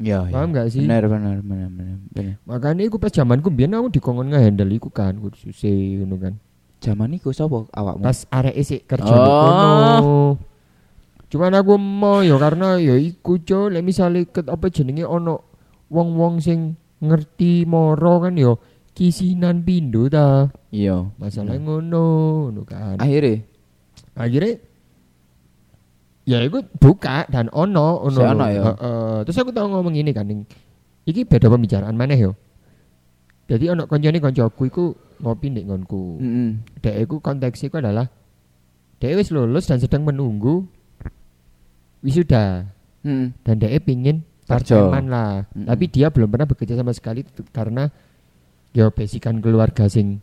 [0.00, 0.82] Iya, Paham nggak sih?
[0.82, 2.34] Benar, benar, benar, benar, benar.
[2.42, 6.34] Makanya iku pas zamanku biyen aku dikongkon ngehandle iku kan kursus ngono kan.
[6.82, 8.02] Zaman iku sapa awakmu?
[8.02, 9.22] Pas arek isik kerja Oh.
[9.22, 10.00] kono.
[11.30, 13.38] Cuman aku mau ya karena ya iku
[13.70, 15.42] lek misale ket apa jenenge ono
[15.88, 16.74] wong-wong sing
[17.10, 18.56] ngerti moro kan ya
[18.94, 20.48] kisinan pindo ta.
[20.70, 21.10] Iya.
[21.18, 22.06] Masalah ngono
[22.48, 22.96] ngono kan.
[23.02, 23.42] Akhirnya
[24.14, 24.62] Akhirnya
[26.24, 28.14] ya iku buka dan ono ono.
[28.14, 28.62] Si ono ya?
[28.62, 29.16] Heeh.
[29.26, 30.30] Terus aku tau ngomong ini kan
[31.04, 32.32] iki beda pembicaraan maneh yo.
[33.50, 34.84] Jadi ono koncone koncoku iku
[35.20, 36.02] ngopi ndek ngonku.
[36.22, 36.50] Heeh.
[36.80, 38.06] Dek iku konteksnya iku adalah
[39.02, 40.64] Dek wis lulus dan sedang menunggu
[42.00, 42.70] wisuda
[43.02, 43.34] Heeh.
[43.42, 45.32] dan dek pingin Parteman lah.
[45.52, 45.66] Mm-mm.
[45.66, 47.88] Tapi dia belum pernah bekerja sama sekali karena
[48.76, 50.20] ya basican keluarga sing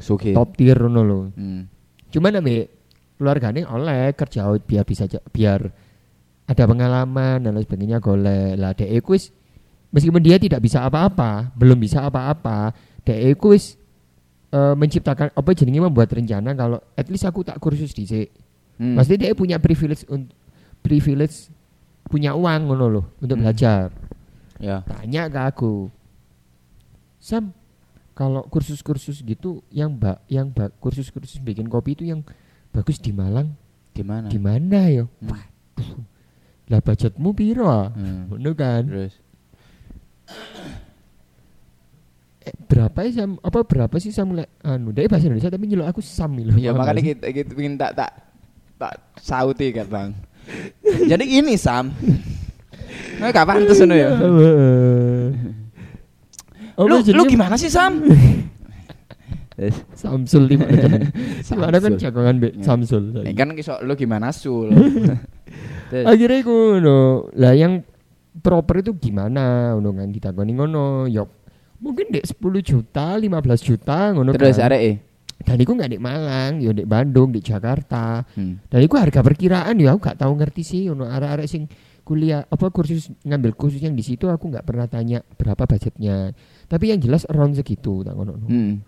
[0.00, 0.34] Sugih.
[0.34, 1.20] top tier ngono lho.
[1.38, 1.62] Hmm.
[2.10, 2.70] Cuman ambek
[3.14, 5.60] keluargane oleh kerja out biar bisa biar
[6.44, 8.58] ada pengalaman dan lain sebagainya golek.
[8.58, 8.90] Lah dek
[9.94, 12.74] meskipun dia tidak bisa apa-apa, belum bisa apa-apa,
[13.06, 18.34] dek eh, menciptakan apa jenenge membuat rencana kalau at least aku tak kursus dhisik.
[18.82, 18.98] Hmm.
[18.98, 20.34] Pasti dia punya privilege untuk
[20.82, 21.48] privilege
[22.04, 23.44] punya uang ngono loh untuk Hmm.
[23.44, 23.88] belajar.
[24.56, 24.80] Ya.
[24.82, 25.72] Tanya ke aku.
[27.18, 27.50] Sam,
[28.12, 32.20] kalau kursus-kursus gitu yang mbak yang mbak kursus-kursus bikin kopi itu yang
[32.70, 33.56] bagus di Malang
[33.90, 34.28] Gimana?
[34.28, 35.04] di mana ya?
[35.04, 35.28] Hmm.
[35.28, 35.98] Waduh.
[36.64, 37.90] Lah budgetmu piro?
[37.90, 38.30] Hmm.
[38.30, 38.82] Ngono kan.
[38.84, 39.14] Terus
[42.40, 43.40] Eh, berapa ya Sam?
[43.40, 44.92] Apa berapa sih Sam lek anu?
[44.92, 46.52] Dia bahasa Indonesia tapi nyeluk aku Sam lho.
[46.56, 47.08] Ya makanya sih?
[47.16, 48.10] kita, kita ingin tak tak
[48.76, 50.10] tak sauti kan bang.
[50.82, 51.90] Jadi gini Sam.
[53.20, 54.10] Nah, gak pantes ngono ya.
[56.74, 58.02] Oh, Lu, lu gimana sih Sam?
[59.94, 60.98] Samsul di mana?
[61.38, 62.64] Di mana kan jagongan Mbak Ya.
[62.66, 63.22] Samsul.
[63.22, 64.74] Ini kan kisah lu gimana sul?
[66.10, 67.30] Akhirnya iku ngono.
[67.38, 67.86] Lah yang
[68.42, 71.06] proper itu gimana ngono kan ditakoni ngono.
[71.06, 71.22] Ya
[71.78, 73.30] mungkin dek 10 juta, 15
[73.62, 74.66] juta ngono terus kan.
[74.74, 74.92] arek e.
[75.44, 78.24] Dan iku nggak di Malang, ya di Bandung, di Jakarta.
[78.34, 78.64] Hmm.
[78.64, 81.68] Dan iku harga perkiraan ya aku gak tahu ngerti sih ono arek-arek sing
[82.04, 86.32] kuliah apa kursus ngambil kursus yang di situ aku nggak pernah tanya berapa budgetnya.
[86.68, 88.40] Tapi yang jelas around segitu tak ngono.
[88.44, 88.80] Hmm.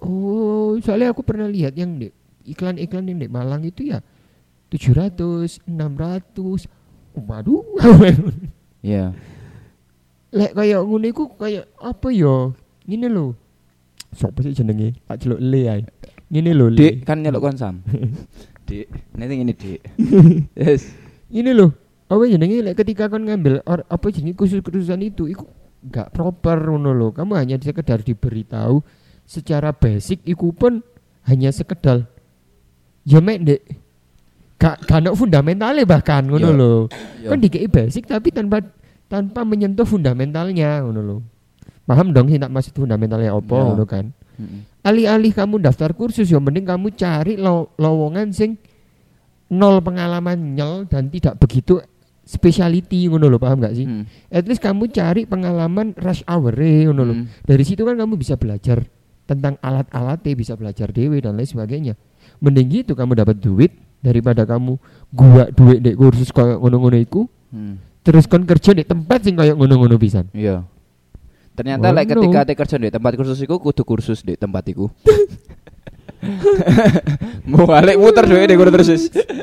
[0.00, 2.10] Oh, soalnya aku pernah lihat yang di
[2.48, 4.00] iklan-iklan yang di Malang itu ya
[4.70, 6.66] 700, 600.
[7.14, 7.66] Waduh.
[8.80, 9.12] Iya.
[10.30, 12.54] Lek kayak ngono iku kayak apa ya?
[12.88, 13.36] Ngene lho.
[14.10, 14.98] Sopo sih jenenge?
[15.06, 15.82] Tak celuk le ae.
[16.30, 16.66] Ngene lho.
[16.74, 17.82] Dik kan nyeluk kon Sam.
[18.66, 18.86] Dik,
[19.18, 19.80] nanti ini Dik.
[20.58, 20.90] Yes.
[21.30, 21.70] Ini loh,
[22.10, 25.46] apa jenenge lek ketika kon ngambil or, apa jenenge khusus-khususan itu iku
[25.90, 27.08] gak proper ngono lho.
[27.14, 28.82] Kamu hanya sekedar diberitahu
[29.26, 30.82] secara basic iku pun
[31.30, 32.10] hanya sekedar
[33.06, 33.60] ya mek ndek
[34.58, 36.58] gak gak ono fundamentale bahkan ngono Yo.
[36.58, 36.72] lho.
[37.22, 37.30] Yo.
[37.30, 38.60] Kan dikei basic tapi tanpa
[39.06, 41.16] tanpa menyentuh fundamentalnya ngono lho.
[41.90, 43.66] Paham dong sih tak maksud fundamentalnya apa Yo.
[43.74, 44.14] ngono kan.
[44.38, 44.62] Mm-mm.
[44.86, 48.54] Alih-alih kamu daftar kursus ya mending kamu cari lo- lowongan sing
[49.50, 51.82] nol pengalaman nyel dan tidak begitu
[52.22, 53.82] speciality ngono lho paham gak sih?
[53.82, 54.06] Hmm.
[54.30, 57.14] At least kamu cari pengalaman rush hour ngono lho.
[57.18, 57.26] Hmm.
[57.42, 58.86] Dari situ kan kamu bisa belajar
[59.26, 61.94] tentang alat-alatnya, bisa belajar dewe dan lain sebagainya.
[62.38, 64.78] Mending gitu kamu dapat duit daripada kamu
[65.10, 67.82] gua duit di kursus kayak ngono-ngono iku Hmm.
[68.06, 70.30] terus kon kerja di tempat sing kayak ngono-ngono pisan.
[70.30, 70.62] Iya.
[71.60, 72.24] Ternyata lek Ngono.
[72.24, 74.88] ketika ate kerja di tempat kursus iku kudu kursus di tempat iku.
[77.44, 79.02] Mau balik muter dhewe di kursus terus.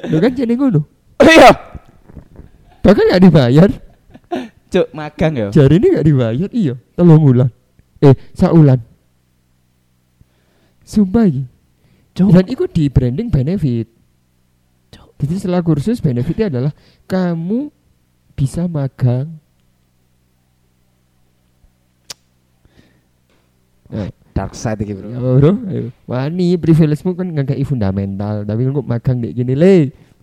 [0.10, 0.82] Lho kan jadi ngono.
[1.22, 1.52] Iya.
[2.82, 3.70] Bahkan gak dibayar.
[4.68, 5.48] Cuk, magang ya.
[5.54, 7.48] Jari ini gak dibayar iya Telung bulan
[8.04, 8.84] Eh saulan
[10.84, 11.48] Sumpah iki
[12.12, 12.36] Cuk.
[12.36, 13.88] Dan itu di branding benefit
[14.92, 16.76] Jadi setelah kursus benefitnya adalah
[17.08, 17.72] Kamu
[18.36, 19.40] bisa magang
[23.88, 25.08] Nah, Dark side iki, Bro.
[25.10, 25.84] ya bro, ayo.
[26.06, 29.76] Wani privilege-mu kan nggak fundamental, tapi kok magang dek gini le.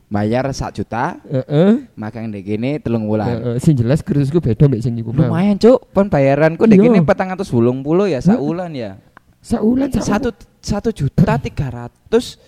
[0.07, 1.90] Bayar 1 juta, Heeh.
[1.98, 3.27] magang di gini telung bulan.
[3.27, 5.11] Heeh, sing jelas kursusku beda mbek sing iku.
[5.11, 5.90] Lumayan, Cuk.
[5.90, 6.87] Pon bayaranku di Iya.
[6.87, 9.00] gini 480 ya saulan ya.
[9.42, 10.31] Saulan sak- Satu
[10.62, 12.38] satu juta tiga ratus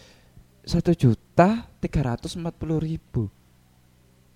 [0.63, 3.27] satu juta tiga ratus empat puluh ribu.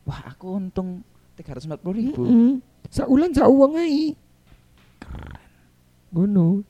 [0.03, 1.07] Wah, aku untung
[1.39, 2.27] tiga ratus empat puluh ribu.
[2.27, 2.53] Heeh.
[2.91, 4.17] Saulan sak uang ae.
[6.11, 6.67] Ngono.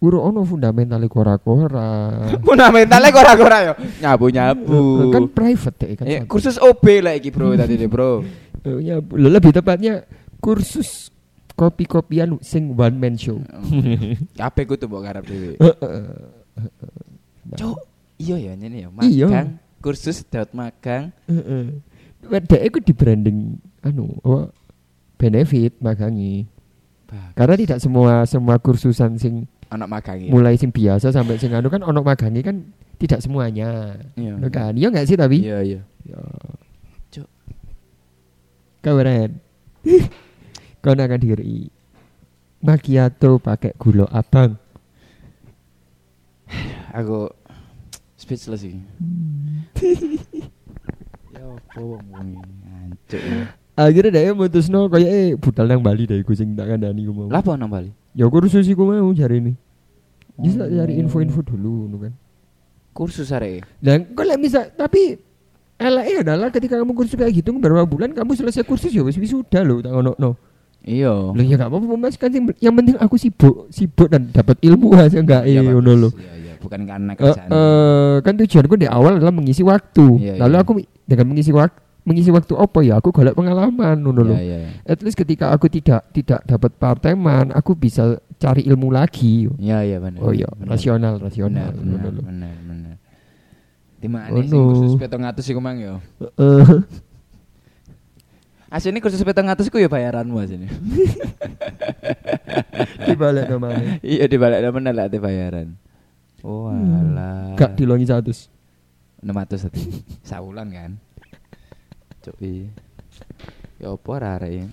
[0.00, 2.08] Uro ono fundamentale kora-kora.
[2.46, 3.72] Fundamentalnya kora-kora yo.
[4.00, 5.12] Nyabu-nyabu.
[5.12, 6.04] kan private deh kan.
[6.08, 6.28] Eh, satu.
[6.28, 8.10] kursus OB lah iki, Bro, tadi deh, Bro.
[8.60, 9.16] Eh, nyabu.
[9.16, 10.04] Lebih tepatnya
[10.36, 11.08] kursus
[11.56, 13.40] kopi-kopian sing one man show.
[14.40, 15.56] Kabeh ku tuh mbok garap dhewe.
[17.56, 17.76] Cuk,
[18.16, 19.26] iya ya ini ya, Iya.
[19.28, 19.48] magang
[19.80, 21.04] kursus dapat magang.
[21.24, 21.80] Heeh.
[22.28, 24.52] Wedek iku di branding anu apa,
[25.16, 26.44] benefit magangi.
[27.32, 30.34] Karena tidak semua semua kursusan sing Anak magang ya.
[30.34, 33.96] mulai sing biasa sampai sing anu kan ono magangi kan tidak semuanya.
[34.18, 34.36] Iya.
[34.36, 34.74] Ngono kan?
[34.76, 35.40] Iya enggak sih tapi?
[35.40, 35.80] Iya, iya.
[36.04, 36.20] Ya.
[37.14, 37.28] Cuk.
[40.82, 41.70] Kau nak akan diri
[42.60, 44.58] macchiato pakai gula abang.
[46.98, 47.30] Aku
[48.20, 48.80] speechless iki.
[51.30, 52.28] Ya apa wong wong
[53.08, 53.46] ya.
[53.78, 57.30] Akhirnya dia mutusno kayak eh budal nang Bali deh iku sing tak kandani ku mau.
[57.30, 57.94] Nang Bali?
[58.12, 59.52] Ya kursus iku mau cari ini.
[60.36, 61.02] Jadi tak cari Oh.
[61.04, 62.12] info-info dulu nu kan.
[62.90, 63.62] Kursus arek.
[63.78, 65.14] Dan kalau misal tapi
[65.76, 69.62] LE adalah ketika kamu kursus kayak gitu beberapa bulan kamu selesai kursus ya wis wisuda
[69.62, 70.30] loh tak ono no.
[70.80, 71.12] Iya.
[71.32, 75.20] Loh ya gak apa-apa Mas kan yang, penting aku sibuk, sibuk dan dapat ilmu aja
[75.20, 76.08] enggak Iya, eh ngono lho.
[76.16, 76.52] Iya, iya.
[76.56, 77.48] bukan karena Eh, kerjaan.
[77.52, 80.06] eh, kan tujuanku di awal adalah mengisi waktu.
[80.18, 80.62] Iya, Lalu iya.
[80.64, 80.72] aku
[81.04, 82.98] dengan mengisi waktu mengisi waktu apa ya?
[82.98, 84.34] Aku golek pengalaman ngono lho.
[84.34, 84.70] Iya, iya, iya.
[84.84, 89.46] At least ketika aku tidak tidak dapat part-timean, aku bisa cari ilmu lagi.
[89.56, 90.20] Iya, iya benar.
[90.20, 91.70] Oh iya, rasional, rasional.
[91.70, 92.22] benar, ngono lho.
[92.24, 92.94] benar, benar.
[94.00, 94.60] Di mana Oh, sing no.
[94.72, 96.00] kursus 700 iku mang yo.
[96.40, 96.76] Eh,
[98.70, 100.70] Asline kursus 700 iku ya bayaranmu asline.
[103.04, 103.98] dibalik namanya.
[104.00, 105.74] iya dibalik bener lah ate bayaran.
[106.40, 107.58] Oh alah.
[107.58, 108.48] Gak dilongi 100.
[109.20, 109.82] 600 tadi.
[110.24, 110.90] Saulan kan.
[112.20, 112.68] Cuk iya.
[113.80, 114.68] Ya apa arek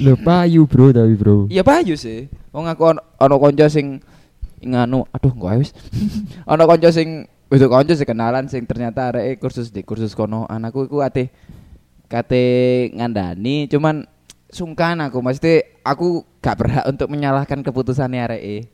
[0.00, 1.50] Lho payu bro tapi bro.
[1.50, 2.30] Iya payu sih.
[2.54, 3.98] Wong aku ono ono kanca sing
[4.62, 5.74] nganu, aduh kok wis.
[6.52, 10.46] ono kanca sing itu kanca sing kenalan sing ternyata areke kursus di kursus kono.
[10.46, 11.34] Anakku iku ate
[12.06, 12.46] kate
[12.94, 14.06] ngandani cuman
[14.50, 18.70] sungkan aku mesti aku gak berhak untuk menyalahkan keputusannya areke.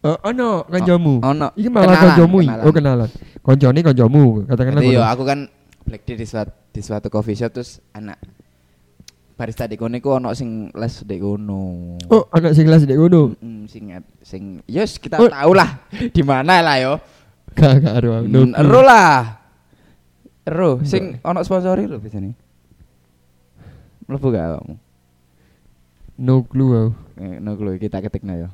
[0.00, 1.20] Oh, ono kancamu.
[1.22, 1.48] Ono.
[1.54, 2.24] Iki malah iki.
[2.24, 2.64] kenalan.
[2.64, 3.10] Oh kenalan.
[3.40, 4.80] Kancane kancamu, katakanlah.
[4.80, 5.04] Ngono.
[5.04, 5.38] aku kan
[5.84, 8.18] black day di suatu, di suatu coffee shop terus anak
[9.34, 11.96] barista di kono iku ono sing les di kono.
[12.12, 13.32] Oh, anak sing kelas dek ngono.
[13.40, 13.84] Mm, sing
[14.20, 15.32] sing yes kita Oh.
[15.32, 15.80] tahu lah
[16.16, 16.92] di mana lah yo.
[17.56, 19.40] Gak gak Mm, Ero lah.
[20.44, 22.36] Ero sing ono sponsori lho biasane.
[24.06, 24.74] Mlebu gak kamu?
[26.20, 26.68] no clue.
[26.76, 26.90] aku.
[27.16, 28.48] Eh, no clue kita ketikna yo.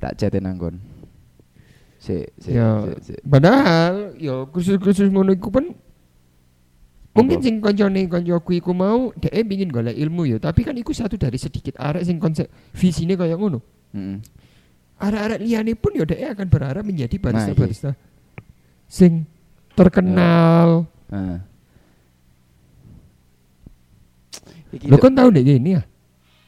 [0.00, 0.80] Tak chatin nanggon.
[2.00, 3.14] Si, si, Ya, si, si.
[3.24, 5.76] padahal ya kursus-kursus ngono iku pun
[7.16, 7.46] mungkin Apa?
[7.48, 11.40] sing kancane kancaku iku mau dhek pengin golek ilmu ya, tapi kan iku satu dari
[11.40, 13.64] sedikit arek sing konsep visine kaya ngono.
[13.96, 14.20] Mm-mm.
[15.00, 17.90] Arek-arek liyane pun ya dhek akan berharap menjadi Nah, barista-barista
[18.86, 19.24] sing
[19.72, 20.84] terkenal.
[24.72, 25.82] Iki Lo kan tahu dek gini ya?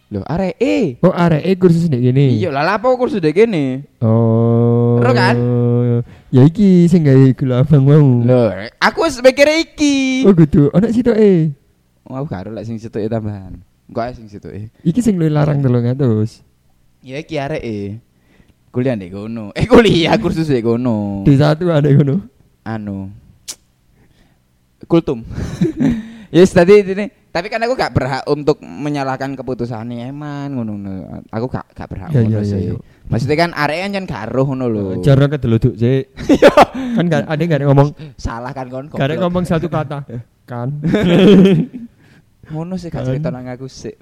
[0.09, 0.97] Lho arek eh.
[1.05, 2.41] Oh arek kursus dek gini.
[2.41, 3.85] Iya lah lapo kursus dek kene.
[4.01, 4.97] Oh.
[5.01, 5.37] Ero kan?
[6.29, 8.09] Ya iki sing gawe gula abang mau.
[8.21, 10.29] Lho, aku wis mikir iki.
[10.29, 10.69] Oh gitu.
[10.77, 11.57] Ana sitoke.
[12.05, 13.65] Oh, aku karo lek sing situ tambahan.
[13.89, 14.49] Engko ae sing situ
[14.85, 16.45] Iki sing luwih larang 300.
[17.01, 18.05] Ya iki e.
[18.69, 19.57] Kuliah ndek kono.
[19.57, 21.25] Eh kuliah kursus ndek kono.
[21.25, 22.21] D1 ada ngono.
[22.61, 23.09] Anu.
[24.85, 25.25] Kultum.
[26.29, 30.75] Yes tadi ini tapi kan aku gak berhak untuk menyalahkan keputusannya eman ngono.
[31.29, 32.61] Aku gak gak berhak Ya, ngono ya, ya, sih.
[32.73, 32.75] ya.
[33.07, 34.83] Maksudnya kan area kan gak roh ngono lho.
[35.05, 36.09] Cara kedeluduk sih.
[36.97, 38.89] kan gak ada gak ada ngomong Salah kan kon.
[38.91, 40.09] gak ngomong satu kata.
[40.49, 40.81] Kan.
[42.49, 43.09] Ngono sih gak Kan.
[43.13, 43.93] cerita nang aku sih.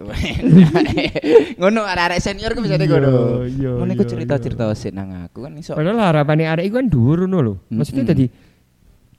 [1.61, 3.43] ngono arek-arek senior ku bisa ngono.
[3.43, 5.75] Iya, Ngono iku iya, cerita-cerita sih nang aku kan iso.
[5.75, 7.55] Padahal harapannya arek iku kan dhuwur ngono lho.
[7.75, 8.31] Maksudnya tadi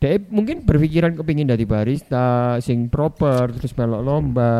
[0.08, 4.54] dia mungkin berpikiran kepingin dari barista sing proper terus melok lomba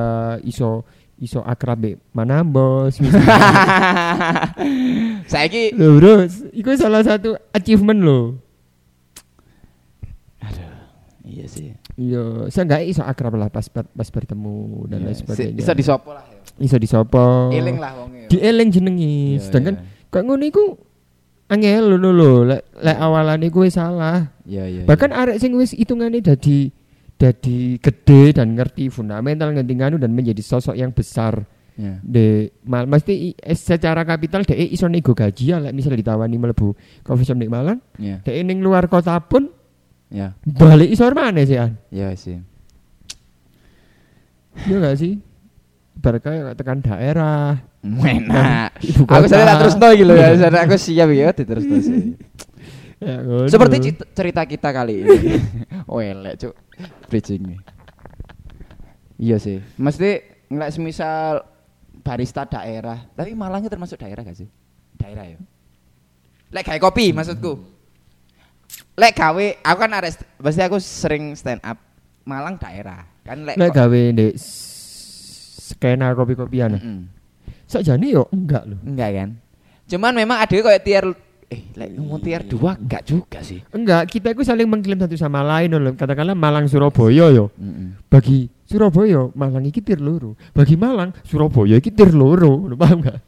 [0.44, 0.84] iso
[1.18, 3.00] iso akrab be mana bos
[5.28, 8.26] Saiki Loh bro, itu salah satu achievement loh.
[10.40, 10.72] Aduh,
[11.26, 11.76] iya sih.
[11.98, 14.56] Iya, saya nggak iso akrab lah pas pas bertemu
[14.88, 15.58] dan lain Iya, sebagainya.
[15.58, 16.40] Bisa disopo lah ya.
[16.64, 17.52] iso disopo.
[17.52, 18.30] Eling lah wonge.
[18.30, 19.36] Di eling jenengi.
[19.36, 20.08] Iya, Sedangkan iya.
[20.08, 20.64] kok ngono iku
[21.48, 22.32] angel lho lho.
[22.48, 24.32] Lek lek awalane kuwi salah.
[24.48, 24.84] Iya iya.
[24.88, 26.72] Bahkan arek sing wis hitungane dadi
[27.18, 31.98] dadi gede dan ngerti fundamental ngerti nganu dan menjadi sosok yang besar iya.
[32.06, 36.78] de mal mesti eh, secara kapital dek iso nego gaji ya lek misalnya ditawani mlebu
[37.02, 38.22] coffee shop ning Malang Iya.
[38.22, 39.50] dek ning luar kota pun
[40.14, 40.38] Iya.
[40.46, 42.38] balik isor mana sih an Iya sih.
[44.70, 45.18] iya gak sih
[45.98, 48.70] Ibarat tekan daerah Enak.
[49.08, 50.36] Aku sadar terus no gitu ya.
[50.36, 52.14] Sadar aku siap ya terus sih.
[52.98, 53.22] Ya.
[53.48, 55.18] Seperti cerita kita kali ini.
[55.92, 56.54] oh elek cuk.
[57.10, 57.58] Bridging.
[59.18, 59.62] Iya sih.
[59.78, 60.10] Mesti
[60.54, 61.42] ngelak semisal
[62.06, 63.06] barista daerah.
[63.14, 64.50] Tapi Malangnya termasuk daerah gak sih?
[64.98, 65.40] Daerah ya.
[66.54, 67.54] Lek gawe kopi maksudku.
[68.98, 71.78] Lek gawe aku kan arek st- pasti aku sering stand up
[72.28, 73.08] Malang daerah.
[73.24, 74.02] Kan lek lek gawe
[75.68, 77.00] skena kopi-kopian Mm-mm.
[77.68, 79.30] sakjane yo enggak lho Enggak kan?
[79.88, 81.06] Cuman memang ada kayak tier
[81.48, 83.64] eh lek ngomong tier 2 enggak juga sih.
[83.72, 88.08] enggak kita itu saling mengklaim satu sama lain lho katakanlah Malang Surabaya yo Mm-mm.
[88.08, 93.20] bagi Surabaya Malang iki tir loro bagi Malang Surabaya iki tir loro lho paham gak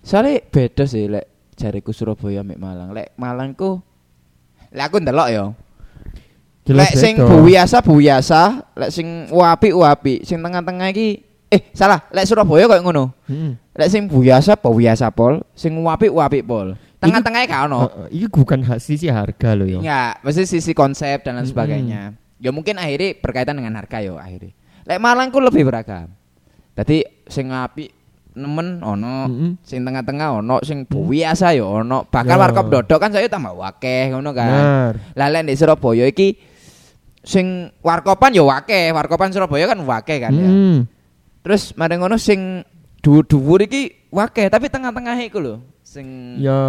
[0.00, 2.90] Soalnya beda sih lek jariku Surabaya mek Malang.
[2.90, 3.84] Lek Malangku
[4.72, 5.44] lek aku ndelok ya.
[6.70, 7.28] Lek sing beda.
[7.28, 8.42] buyasa buyasa,
[8.78, 13.04] lek sing wapi wapi, sing tengah-tengah iki eh salah, lek Surabaya koyo ngono.
[13.26, 13.58] Mm.
[13.74, 16.78] Lek sing buyasa buyasa pol, sing wapi wapi pol.
[17.00, 17.78] Tengah-tengahnya gak ono.
[17.88, 19.78] Heeh, ini bukan sisi harga loh ya.
[19.80, 21.50] Ya, mesti sisi konsep dan lain Mm-mm.
[21.50, 22.02] sebagainya.
[22.36, 24.52] Ya mungkin akhirnya berkaitan dengan harga yo akhirnya.
[24.84, 26.12] Lek Malang ku lebih beragam.
[26.76, 27.88] Tadi sing apik
[28.36, 29.50] nemen ono, Mm-mm.
[29.64, 32.04] sing tengah-tengah ono, sing biasa ya ono.
[32.04, 32.40] Bahkan Ya.
[32.40, 34.92] warkop dodok kan saya tambah wakeh ngono kan.
[35.16, 36.36] Lah lek di Surabaya iki
[37.24, 40.48] sing warkopan ya wakeh, warkopan Surabaya kan wakeh kan ya.
[41.40, 42.60] Terus mari ngono sing
[43.00, 46.60] dhuwur-dhuwur iki wakeh, tapi tengah-tengah iku lho sing Ya.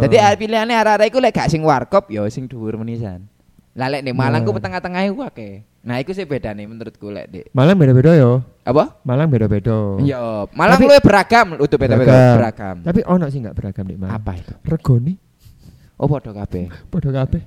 [0.00, 3.28] Jadi ah, pilihannya arah-arah iku lek gak sing warkop ya sing dhuwur menisan.
[3.76, 5.62] Lah lek di Malang ku tengah-tengah iku akeh.
[5.86, 7.40] Nah, iku sih beda nih menurutku lek di.
[7.52, 8.42] Malang beda-beda yo.
[8.64, 8.98] Apa?
[9.04, 10.00] Malang beda-beda.
[10.00, 12.36] Iya, Malang Tapi- luwih beragam, udah beda-beda Beragam.
[12.40, 12.76] beragam.
[12.82, 14.16] Tapi ono sih nggak beragam di Malang.
[14.16, 14.54] Apa itu?
[14.64, 15.14] Regone
[15.96, 16.68] Oh, padha kabeh.
[16.88, 17.42] podo kabeh.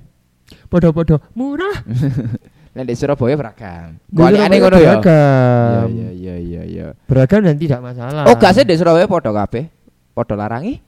[0.66, 1.76] Podo-podo murah.
[2.70, 3.98] Lek di Surabaya beragam.
[4.14, 5.02] Kualiane ngono ya.
[5.02, 5.86] Beragam.
[5.90, 6.86] Iya, iya, iya, iya.
[7.10, 8.30] Beragam dan tidak masalah.
[8.30, 9.66] Oh, gak sih di Surabaya padha kabeh.
[10.14, 10.78] Padha larangi.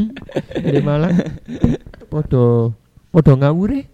[0.72, 1.12] di Malang
[2.08, 2.72] podo
[3.12, 3.84] podo ngawure.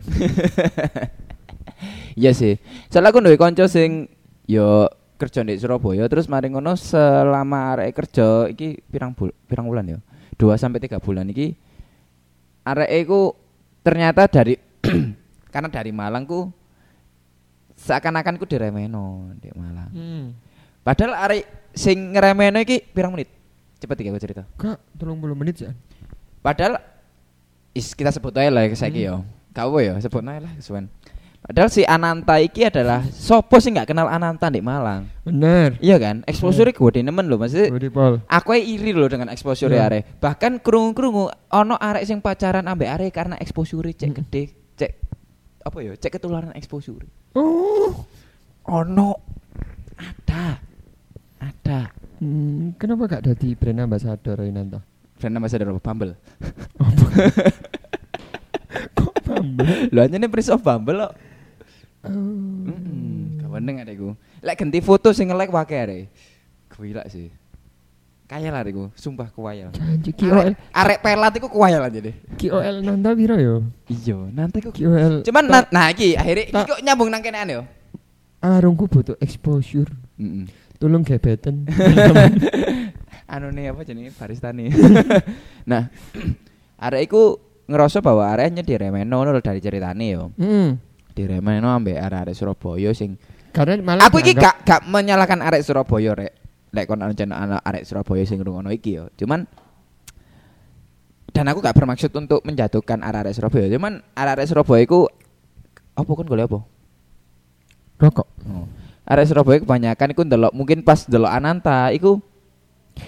[2.12, 2.60] Iya sih.
[2.92, 4.06] Soalnya aku duwe kanca sing
[4.44, 4.84] yo
[5.16, 9.98] kerja di Surabaya terus mari ngono selama arek kerja iki pirang bul pirang bulan ya.
[10.36, 11.56] 2 sampai 3 bulan iki
[12.68, 13.32] arek iku
[13.80, 14.60] ternyata dari
[15.56, 16.52] karena dari Malang ku
[17.82, 19.90] seakan-akan ku diremeno di Malang.
[19.90, 20.24] Hmm.
[20.82, 21.42] Padahal arek
[21.74, 23.30] sing ngeremeno iki pirang menit?
[23.82, 24.42] Cepet iki aku cerita.
[24.54, 25.70] Kak, 30 menit sih.
[26.38, 26.78] Padahal
[27.74, 29.26] is kita sebut aja lah saiki yo.
[29.50, 30.86] Kau ya sebut aja lah kesuwen.
[31.42, 35.10] Padahal si Ananta iki adalah sopo sih nggak kenal Ananta di Malang.
[35.26, 35.74] Bener.
[35.82, 36.22] Iya kan?
[36.30, 37.66] Exposure gue nemen loh maksudnya.
[37.66, 38.22] Budi Pol.
[38.30, 39.90] Aku iri loh dengan exposure Iya.
[39.90, 40.22] arek.
[40.22, 44.18] Bahkan krungu-krungu ono arek sing pacaran ambek arek karena exposure cek Hmm.
[44.22, 44.42] gede,
[44.78, 44.92] cek
[45.66, 45.98] apa ya?
[45.98, 47.02] Cek ketularan exposure.
[47.36, 47.92] Oh.
[48.68, 49.08] Ono
[49.98, 50.62] ada.
[51.42, 51.90] Ada.
[52.22, 54.78] Hmm, kenapa gak jadi brand ambassador Inanta?
[55.18, 55.82] Brand ambassador apa?
[55.82, 56.12] Bumble.
[58.98, 59.90] Kok Bumble?
[59.90, 61.12] Lo aja nih Prince of Bumble loh.
[62.02, 62.10] Oh.
[62.10, 64.14] Hmm, kawan adekku.
[64.42, 66.06] Lek ganti foto sing nge-like wake arek.
[66.72, 67.30] Gila sih.
[68.32, 69.68] Kaya lah adekku, sumpah kuwayal.
[69.76, 72.16] Janji Arek, KOL arek pelat iku kuwayal aja deh.
[72.40, 73.60] KOL Nanta piro yo?
[73.92, 75.20] Iya, nanti kok KOL.
[75.20, 77.62] Cuman na- nah iki akhirnya iki kok nyambung nang kenean yo.
[78.40, 79.92] arungku butuh exposure.
[80.16, 80.48] Heeh.
[80.80, 81.68] Tolong gebeten.
[83.32, 84.72] anu nih apa jenenge barista nih.
[85.70, 85.92] nah,
[86.88, 87.36] arek iku
[87.68, 90.32] ngerasa bahwa areknya diremeno ngono dari ceritane yo.
[90.40, 90.80] Hmm.
[91.12, 93.20] Diremeno ambek arek-arek Surabaya sing
[93.52, 96.41] Karena malah Aku iki gak gak menyalahkan arek Surabaya rek.
[96.72, 99.12] Lek kon anak arek Surabaya sing ngrungokno iki yo.
[99.20, 99.44] Cuman
[101.32, 103.66] dan aku gak bermaksud untuk menjatuhkan arek-arek Surabaya.
[103.72, 105.08] Cuman arek-arek Surabaya iku
[105.92, 106.60] apa kon golek apa?
[108.02, 108.28] rokok.
[108.50, 108.66] Oh.
[109.06, 112.18] Arek Surabaya kebanyakan iku ndelok mungkin pas ndelok Ananta iku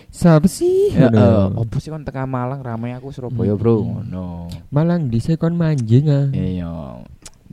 [0.08, 0.96] Siapa sih?
[0.96, 3.84] ya, eh, opo sih kon tengah Malang ramai aku Surabaya, Bro.
[3.84, 3.88] Hmm.
[4.08, 4.28] Ngono.
[4.72, 6.26] Malang di kon manjing ah.
[6.32, 7.04] Iya.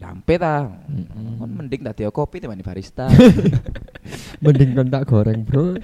[0.01, 0.65] Dampe ta.
[0.65, 1.37] Mm-mm.
[1.37, 3.05] Kon mending tadi kopi teman barista.
[4.43, 5.77] Mending kon tak goreng, Bro.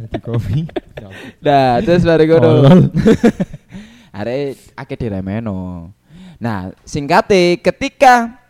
[0.00, 0.64] Jadi kopi.
[1.44, 2.24] Nah, terus Tolol.
[2.24, 2.72] ngono.
[4.18, 5.92] Arek akeh diremeno.
[6.40, 8.40] Nah, singkate ketika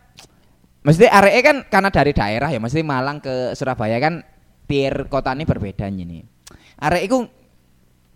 [0.79, 4.23] mesti arek kan karena dari daerah ya, mesti Malang ke Surabaya kan
[4.63, 6.23] tier kotane berbeda ini.
[6.79, 7.27] Arek iku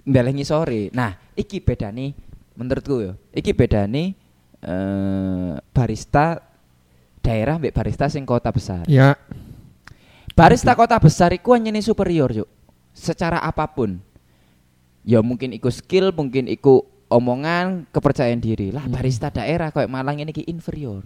[0.08, 0.88] ndalengi sore.
[0.96, 2.16] Nah, iki bedane
[2.56, 3.14] menurutku ya.
[3.36, 4.16] Iki bedane
[4.62, 6.40] eh barista
[7.22, 8.86] daerah mbek barista sing kota besar.
[8.86, 9.18] Ya.
[10.32, 12.50] Barista kota besar iku hanya superior yuk
[12.94, 14.00] secara apa pun.
[15.02, 18.70] Ya mungkin iku skill, mungkin iku omongan, kepercayaan diri.
[18.70, 18.94] Lah Hmm.
[18.94, 21.02] barista daerah kayak Malang ini ki inferior.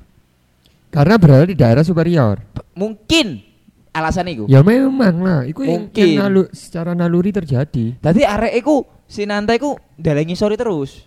[0.91, 2.39] Karena berada di daerah superior.
[2.53, 3.39] P- Mungkin
[3.91, 4.43] alasan iku.
[4.51, 6.05] Ya memang lah, itu yang, Mungkin.
[6.05, 7.95] yang nalu, secara naluri terjadi.
[7.99, 11.05] Tadi arek iku si Nanta iku dalengi sore terus.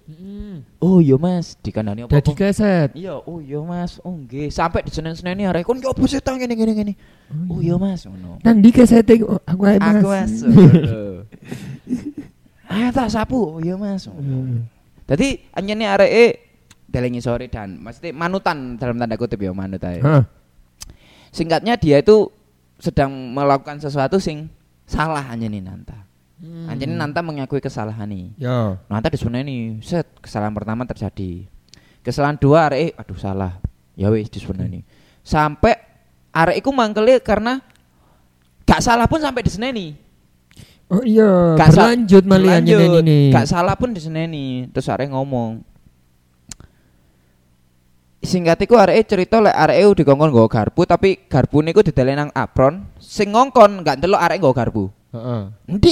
[0.79, 2.19] Oh iya Mas, dikandani apa?
[2.19, 2.91] Jadi keset.
[2.95, 3.99] Iya, oh iya Mas.
[4.07, 6.95] Oh nggih, sampai di Senin-Senin arek kon yo opo sih tang ngene ngene ngene.
[7.51, 8.39] Oh iya Mas, ngono.
[8.43, 9.95] Nang di keset oh, aku ae mas.
[9.99, 10.33] Aku Mas.
[12.69, 13.59] Ayo tak sapu.
[13.59, 14.07] Oh iya Mas.
[14.07, 14.69] Hmm.
[15.09, 16.25] Jadi anjene areke
[16.89, 20.01] delengi sore dan mesti manutan dalam tanda kutip ya manut ae.
[20.01, 20.25] Hah.
[21.33, 22.29] Singkatnya dia itu
[22.81, 24.49] sedang melakukan sesuatu sing
[24.89, 26.08] salah anjene Nanta.
[26.39, 26.71] Hmm.
[26.71, 28.39] Anjene Nanta mengakui kesalahan nih.
[28.39, 28.79] Ya.
[28.87, 31.51] Nanta disuneni, set kesalahan pertama terjadi.
[32.07, 33.59] Kesalahan dua arek aduh salah.
[33.99, 34.87] Ya wis disuneni.
[35.27, 35.75] Sampai
[36.31, 37.59] arek iku mangkele karena
[38.63, 39.99] gak salah pun sampai diseneni.
[40.89, 43.03] Oh iya, Gak berlanjut Berlanjut.
[43.05, 43.29] ini.
[43.35, 44.71] Gak salah pun diseneni.
[44.71, 45.67] Terus arek ngomong.
[48.19, 52.87] Singkat iku areke cerita lek areke dikongkon nggawa garpu tapi garbune iku didele nang apron.
[53.03, 54.85] Sing ngongkon gak ndelok arek nggawa garpu.
[55.09, 55.43] Heeh.
[55.73, 55.91] Endi?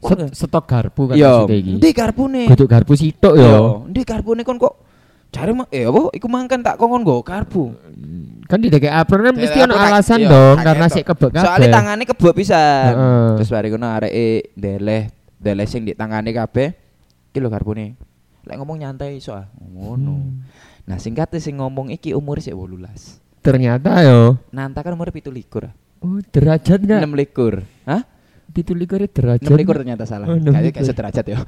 [0.00, 1.76] Set- Stok garpu kan Yo, iki.
[1.76, 2.48] endi garbune?
[2.48, 4.92] Kudu garpu sitok Yo, endi garbune kon kok
[5.32, 7.72] Cari mah eh apa iku mangkan tak kongkon nggo karbu.
[8.52, 11.40] Kan di DKI apron kan mesti Dek, ono alasan dong karena sik kebek kabeh.
[11.40, 12.92] Soalnya tangannya kebek pisan.
[12.92, 13.28] Heeh.
[13.40, 15.02] Terus bari ngono areke ndeleh
[15.40, 16.76] ndeleh sing di tangane kabeh.
[17.32, 17.96] Iki lho karbone.
[18.44, 19.48] Lek ngomong nyantai iso ah.
[19.56, 20.20] Ngono.
[20.20, 20.44] Hmm.
[20.84, 23.40] Nah singkatnya sing ngomong iki umur sik 18.
[23.40, 24.36] Ternyata yo.
[24.52, 25.32] Nanta kan umur 17.
[26.04, 27.08] Oh, derajat enggak?
[27.08, 27.71] 6 Hah?
[28.52, 29.48] Pitu likur derajat.
[29.48, 30.28] 6 ternyata salah.
[30.28, 30.92] Oh, enam Kayaknya kayak likur.
[30.92, 31.38] sederajat ya.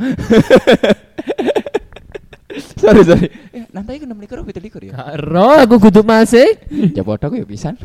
[2.81, 3.29] sorry sorry.
[3.53, 4.93] Eh, Nanta iku 6 likur 17 ya?
[4.97, 6.57] Karo aku kudu masih.
[6.97, 7.77] ya bodoh aku ya pisan.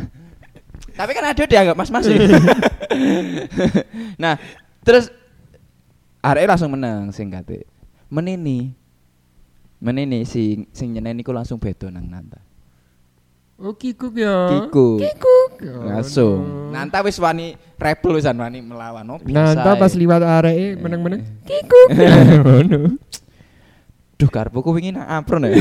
[0.96, 2.16] Tapi kan ada dianggap mas-mas ya.
[4.24, 4.36] nah,
[4.84, 5.12] terus
[6.20, 7.68] arek langsung menang singkate.
[8.12, 8.76] Menini.
[9.80, 12.40] Menini si sing nyeneni ku langsung bedo nang Nanta.
[13.60, 14.48] Oh, kikuk ya.
[14.48, 15.04] Kikuk.
[15.04, 15.52] Kikuk.
[15.84, 16.72] Langsung.
[16.72, 19.04] Nanta wis wani rebel wisan wani melawan.
[19.12, 19.80] Oh, biasa Nanta ae.
[19.84, 21.88] pas liwat areke meneng-meneng kikuk.
[22.40, 22.96] Ngono.
[24.16, 25.60] Duh karbu ku wingi nang apron ya.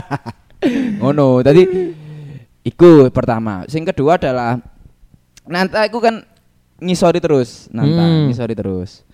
[1.00, 1.40] Ngono.
[1.40, 1.62] Tadi
[2.68, 3.64] iku pertama.
[3.64, 4.60] Sing kedua adalah
[5.48, 6.20] Nanta iku kan
[6.84, 8.28] ngisori terus, Nanta Hmm.
[8.28, 9.08] ngisori terus.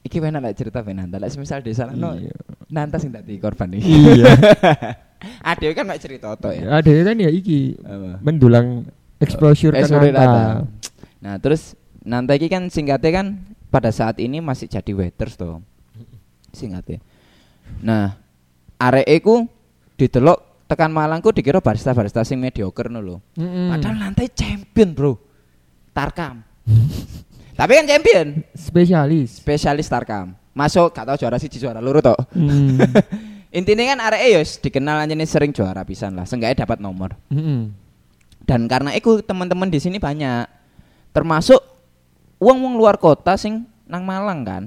[0.00, 1.20] Iki enak lek cerita Nanta.
[1.20, 2.32] Lek semisal desa no, Iya.
[2.72, 3.84] Nanta sing dadi korban iki.
[4.16, 4.32] Iya.
[5.20, 6.80] Ade kan mek cerita to ya.
[6.80, 8.24] Ada kan ya iki Apa?
[8.24, 8.88] mendulang
[9.20, 10.64] exposure ke Exposure Nanta.
[11.20, 13.26] Nah, terus Nanta iki kan singkatnya kan
[13.68, 15.60] pada saat ini masih jadi waiters toh.
[16.56, 17.04] Singkatnya.
[17.84, 18.16] Nah,
[18.80, 19.44] arek ku
[20.00, 23.16] didelok tekan Malang ku dikira barista-barista sing mediocre no lho.
[23.36, 23.76] Mm-mm.
[23.76, 25.12] Padahal nanti champion, Bro.
[25.92, 26.40] Tarkam.
[27.60, 29.44] Tapi kan champion, spesialis.
[29.44, 30.32] spesialis Tarkam.
[30.56, 32.16] Masuk gak tau juara siji juara loro toh.
[32.32, 32.80] Hmm.
[33.50, 37.18] Intinya kan arek ya dikenal anjene sering juara pisan lah, seenggaknya dapat nomor.
[37.34, 37.74] Mm-mm.
[38.46, 40.46] Dan karena itu teman-teman di sini banyak.
[41.10, 41.58] Termasuk
[42.38, 44.64] uang-uang luar kota sing nang Malang kan.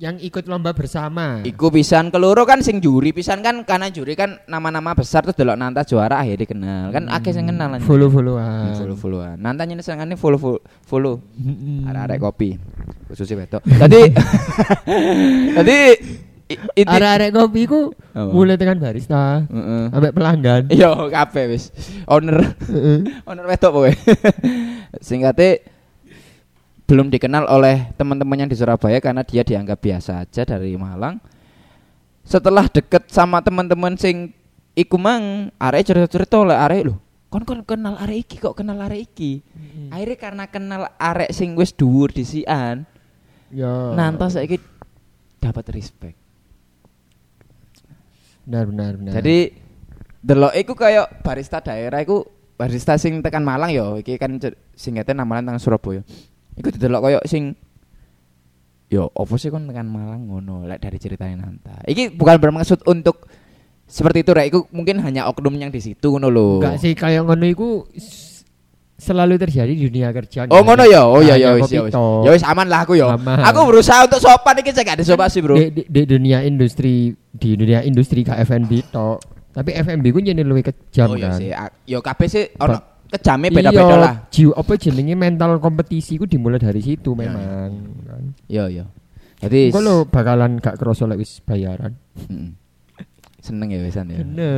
[0.00, 1.44] Yang ikut lomba bersama.
[1.44, 5.54] Iku pisan keloro kan sing juri pisan kan karena juri kan nama-nama besar terus delok
[5.54, 6.84] Nanta juara akhirnya dikenal.
[6.96, 7.86] Kan akeh sing kenal anjing.
[7.86, 8.74] Follow-followan.
[8.74, 9.36] follow followan.
[9.36, 10.60] Nanta senengane follow follow.
[10.88, 11.14] follow.
[11.36, 11.86] Mm-mm.
[11.92, 12.50] Arek-arek kopi.
[13.12, 13.60] Khususnya beto.
[13.62, 14.00] Tadi
[15.60, 15.78] tadi
[16.76, 17.92] Arek-arek kopi ku
[18.32, 19.90] mulai dengan barista Heeh.
[19.90, 20.62] sampai pelanggan.
[20.70, 21.70] Iya, kabeh wis.
[22.06, 22.98] Owner Heeh.
[23.26, 23.90] owner wedok kowe.
[25.06, 25.60] Singkatnya
[26.84, 31.16] belum dikenal oleh teman-teman yang di Surabaya karena dia dianggap biasa aja dari Malang.
[32.24, 34.32] Setelah deket sama teman-teman sing
[34.72, 36.96] iku mang arek cerita-cerita oleh arek lho.
[37.28, 39.42] Kon kon kenal arek iki kok kenal arek iki.
[39.90, 42.86] Akhirnya karena kenal arek sing wis dhuwur disian,
[43.52, 43.92] Ya.
[43.92, 44.56] nanti saiki
[45.42, 46.16] dapat respect.
[48.44, 49.12] Benar benar benar.
[49.20, 49.56] Jadi
[50.24, 52.24] delok iku kayak barista daerah iku
[52.56, 54.40] barista sing tekan Malang yo iki kan
[54.72, 56.02] singkatnya nama Malang tekan Surabaya.
[56.54, 57.56] Iku didelok kayak sing
[58.92, 61.82] yo opo sih kon tekan Malang ngono lek dari ceritanya Nanta.
[61.88, 63.26] Iki bukan bermaksud untuk
[63.84, 66.48] seperti itu rek iku mungkin hanya oknum yang di situ ngono lho.
[66.60, 67.68] Enggak sih kayak ngono iku
[68.94, 70.46] selalu terjadi di dunia kerja.
[70.48, 71.02] Oh ngono ya.
[71.04, 71.94] Oh ya ya wis ya wis.
[71.94, 72.94] Ya wis aman lah aku.
[72.98, 73.42] Aman.
[73.42, 75.58] Aku berusaha untuk sopan iki cek gak ada sopan sih, Bro.
[75.58, 79.18] Di, di, di dunia industri di dunia industri KFNB tok.
[79.54, 81.38] Tapi FNB ku jadi lebih kejam oh iya kan.
[81.38, 81.50] sih.
[81.50, 84.14] A- Yo kabeh sih ono kejame beda-beda Iya, lah.
[84.26, 87.70] Jiwa apa jenenge mental kompetisi ku dimulai dari situ Iya, memang.
[88.50, 88.84] Yo yo.
[89.38, 91.94] Jadi Kok lo bakalan gak kerasa lek wis bayaran.
[92.30, 92.63] Mm.
[93.44, 94.24] Seneng ya wesan ya.
[94.24, 94.56] Bener.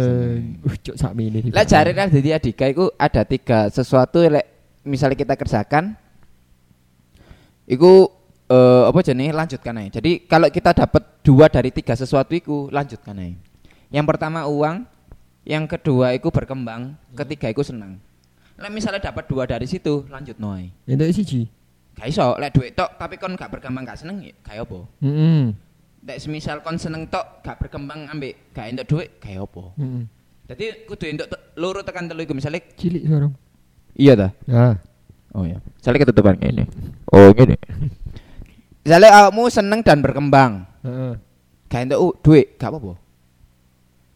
[0.62, 1.43] Uh, cuk sak mini.
[1.51, 4.47] Lek jare Raditya Adika itu ada tiga sesuatu lek
[4.87, 5.99] misalnya kita kerjakan
[7.66, 8.07] iku
[8.47, 9.99] eh, apa jenenge lanjutkan aja.
[9.99, 13.34] Jadi kalau kita dapat dua dari tiga sesuatu iku lanjutkan aja.
[13.91, 14.87] Yang pertama uang,
[15.43, 17.99] yang kedua iku berkembang, ketiga iku senang.
[18.55, 20.70] Lek misalnya dapat dua dari situ lanjut noy.
[20.87, 21.51] Entuk siji.
[21.99, 24.78] Gak iso, lek duit tok tapi kon gak berkembang gak seneng ya kayak apa?
[25.03, 25.65] Heeh.
[26.07, 29.74] Lek semisal kon seneng tok gak berkembang ambek gak entuk duit kayak apa?
[29.74, 30.02] Heeh.
[30.46, 31.26] Jadi kudu entuk
[31.59, 33.34] loro tekan telu iku misalnya Cilik sorong.
[33.98, 34.30] Iya dah.
[34.46, 34.78] Nah,
[35.36, 35.59] Oh iya.
[35.61, 36.64] Misalnya ketutupan ini.
[37.12, 37.59] Oh gini.
[38.86, 41.18] Misalnya kamu seneng dan berkembang, heeh.
[41.66, 42.94] gak entuk duit, gak apa-apa.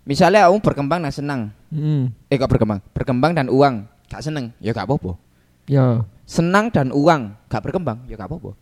[0.07, 1.41] Misalnya kamu berkembang dan senang,
[1.75, 2.07] Heeh.
[2.31, 5.19] eh kok berkembang, berkembang dan uang, gak seneng, ya gak apa-apa.
[5.67, 6.07] Ya.
[6.23, 8.55] Senang dan uang, gak berkembang, ya gak apa-apa.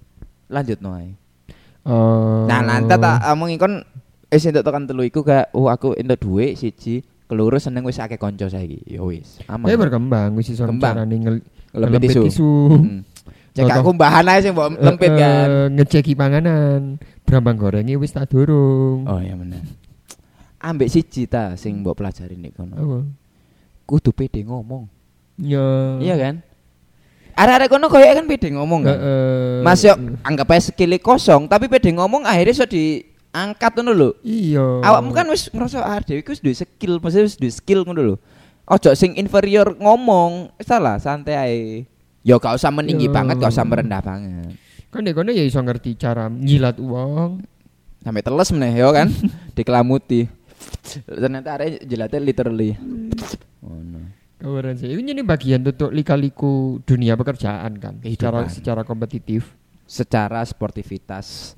[0.49, 1.13] Lanjut noai.
[1.89, 2.45] Oh.
[2.45, 3.81] Nah nanti tak omongin kon,
[4.29, 8.21] eh entuk tekan telu iku gak, oh aku entuk duit siji, keluru seneng wis akeh
[8.21, 8.85] konco saiki.
[8.85, 9.73] Ya wis, aman.
[9.73, 11.37] Tapi berkembang wis iso carane ngel
[11.73, 12.77] Lempit tisu.
[12.77, 13.01] Hmm.
[13.53, 15.49] Cek aku bahan aja sih mbok lempit Eh, kan.
[15.51, 16.97] eh, ngeceki panganan.
[17.27, 19.05] Brambang gorengnya wis tak durung.
[19.05, 19.65] Oh iya bener.
[20.63, 22.75] Ambek siji ta sing mbok pelajari nek kono.
[22.79, 22.99] Apa?
[23.85, 24.87] Kudu pede ngomong.
[25.43, 25.99] Ya.
[25.99, 26.35] Iya kan?
[27.39, 28.99] Arek-arek kono koyo kan pede ngomong kan.
[29.63, 29.95] Mas yo
[30.27, 34.11] anggap aja skill kosong tapi pede ngomong akhirnya iso di angkat ngono lho.
[34.27, 34.83] Iya.
[34.83, 38.01] Awakmu kan wis ngerasa ah dhewe iku wis duwe skill, maksudnya wis duwe skill ngono
[38.03, 38.17] lho.
[38.69, 41.61] Ojo sing inferior ngomong, salah santai ae.
[42.27, 43.15] Ya gak usah meninggi Yo.
[43.15, 44.53] banget, gak usah merendah banget.
[44.89, 47.45] kan nek kono ya iso ngerti cara nyilat uang.
[48.03, 49.09] Sampai teles meneh ya kan,
[49.57, 50.29] dikelamuti.
[51.05, 52.73] Ternyata arek jelatnya literally.
[54.49, 54.89] Kawaran sih.
[54.89, 58.01] Ini bagian untuk lika-liku dunia pekerjaan kan.
[58.01, 58.57] Secara Kehidupan.
[58.57, 59.53] secara kompetitif.
[59.85, 61.53] Secara sportivitas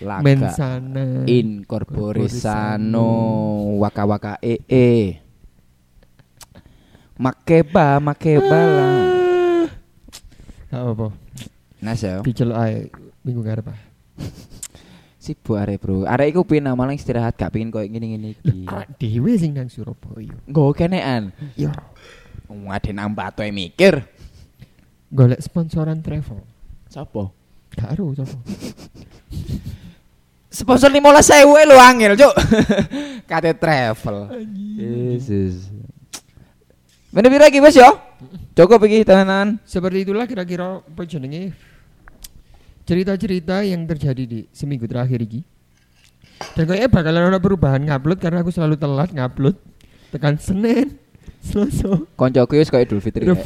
[0.00, 1.24] laga Mensana.
[1.28, 3.08] incorporisano
[3.80, 5.20] waka waka ee
[7.20, 8.96] makeba makeba lah
[10.72, 11.06] Gak apa.
[11.84, 12.88] Nas ya Diceluk ae
[13.24, 13.68] minggu ngarep.
[15.20, 16.08] Sibuk arek bro.
[16.08, 18.64] Arek iku pina malah istirahat gak pengin koyo ngene-ngene iki.
[18.64, 20.32] Lah dhewe sing nang Surabaya.
[20.48, 21.70] nggo kenean Ya,
[22.48, 24.00] ngade nang batoe mikir.
[25.12, 26.40] Golek sponsoran travel.
[26.88, 27.28] sapa?
[27.76, 28.40] Gak ero sapa.
[30.50, 32.34] sponsor 15000 lho angel cuk.
[33.30, 34.16] Kate travel.
[34.74, 35.70] Yesus
[37.10, 37.90] Mana iki wis ya?
[38.54, 39.58] Cukup iki tenan.
[39.66, 41.50] Seperti itulah kira-kira apa jenenge
[42.90, 45.46] cerita-cerita yang terjadi di seminggu terakhir ini.
[46.58, 49.54] Dan kayaknya bakalan ada perubahan ngupload karena aku selalu telat ngupload
[50.10, 50.98] tekan Senin,
[51.38, 53.30] Selasa, Koncoku wis koyo Idul Fitri.
[53.30, 53.38] ya.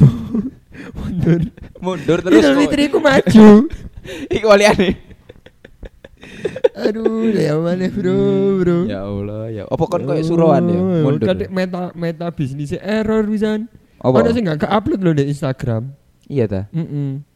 [0.97, 1.41] Mundur.
[1.77, 2.41] Mundur terus.
[2.41, 2.57] Idul.
[2.65, 3.69] Fitri ku maju.
[4.35, 4.97] Iku waliane.
[6.73, 8.17] Aduh, ya mana bro,
[8.65, 8.79] bro.
[8.89, 9.63] Ya Allah, ya.
[9.69, 10.79] Apa kon koyo suruhan ya?
[10.81, 11.27] Oh, Mundur.
[11.29, 13.69] Kan meta meta bisnisnya error pisan.
[14.01, 14.25] Apa?
[14.33, 15.93] Sih nggak ke-upload loh di Instagram.
[16.25, 16.61] Iya ta.
[16.73, 17.34] Mm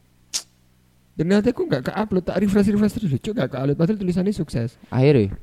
[1.14, 4.78] Ternyata aku nggak ke-upload, tak refresh-refresh terus, cuk nggak ke-upload, padahal tulisannya sukses.
[4.88, 5.36] Akhirnya.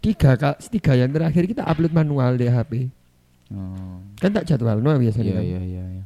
[0.00, 2.88] Tiga, kak, tiga yang terakhir kita upload manual di HP.
[3.50, 3.98] Oh.
[4.16, 5.44] Kan tak jadwal no biasanya Iya kan.
[5.44, 6.04] iya iya iya.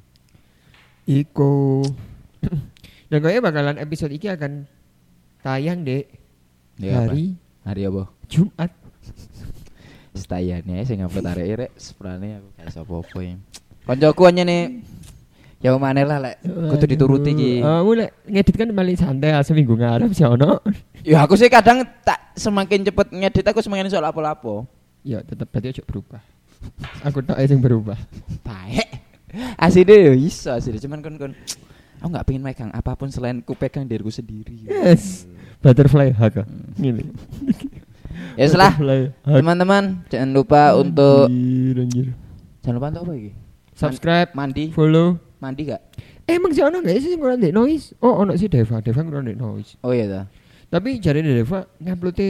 [1.04, 1.84] Iku.
[3.12, 4.52] Dan kayaknya bakalan episode ini akan
[5.40, 6.08] tayang deh
[6.74, 7.12] Ya, apa?
[7.12, 8.02] hari Hari apa?
[8.26, 8.72] Jumat.
[10.14, 13.34] Setayane sing ngupload arek rek seprane aku gak iso apa-apa ya.
[13.84, 14.62] Koncoku hanya nih
[15.64, 17.52] Ya mana lah lek kudu dituruti iki.
[17.64, 20.60] Oh, mulai ngedit kan paling santai seminggu ngarep sih ono.
[21.04, 24.68] Ya aku sih kadang tak semakin cepet ngedit aku semakin iso lapo-lapo.
[25.04, 26.20] ya tetap berarti ojo berubah.
[27.04, 27.96] Aku tak yang berubah.
[28.40, 28.88] Baik.
[29.56, 31.32] Asine yo iso asine cuman kon kon
[32.00, 34.68] aku nggak pengen megang apa pun selain ku pegang diriku sendiri.
[34.68, 35.24] Yes.
[35.64, 36.44] Butterfly hug.
[36.76, 37.08] Gini.
[38.36, 38.72] Ya setelah
[39.24, 42.12] teman-teman jangan lupa untuk Anjir,
[42.64, 43.32] jangan lupa untuk apa iki?
[43.74, 45.18] subscribe, Mandi, follow.
[45.44, 45.82] Mandi gak?
[46.24, 47.92] Eh, emang sih ono nggak sih ngurang noise?
[48.00, 49.76] Oh, ono sih Deva, Deva ngurang noise.
[49.84, 50.22] Oh iya ta.
[50.72, 52.20] Tapi jari Deva ngupload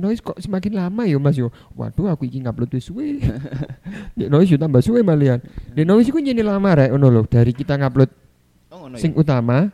[0.00, 1.48] noise kok semakin lama ya Mas yo.
[1.76, 3.20] Waduh, aku iki ngupload wis suwe.
[4.18, 5.40] di noise yo tambah suwe malian.
[5.72, 8.10] Di noise iku jadi lama rek ono lho dari kita ngupload
[8.70, 9.68] Oh ngono sing utama.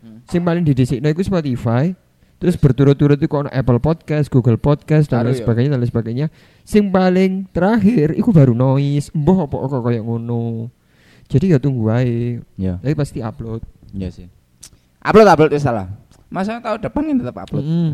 [0.00, 0.20] Hmm.
[0.28, 1.92] Sing paling didhisikno iku Spotify.
[2.40, 5.44] Terus berturut-turut itu ono Apple Podcast, Google Podcast dan lain ya?
[5.44, 6.26] sebagainya dan lain sebagainya.
[6.64, 9.12] Sing paling terakhir iku baru noise.
[9.12, 10.72] Mbah apa kok kayak ngono.
[11.30, 12.42] Jadi ya tunggu wae.
[12.58, 13.62] Ya, Tapi pasti upload.
[13.94, 14.26] iya sih.
[15.00, 15.86] Upload upload wis salah.
[16.26, 17.64] Masa tahun depan kan tetap upload.
[17.64, 17.90] Mm.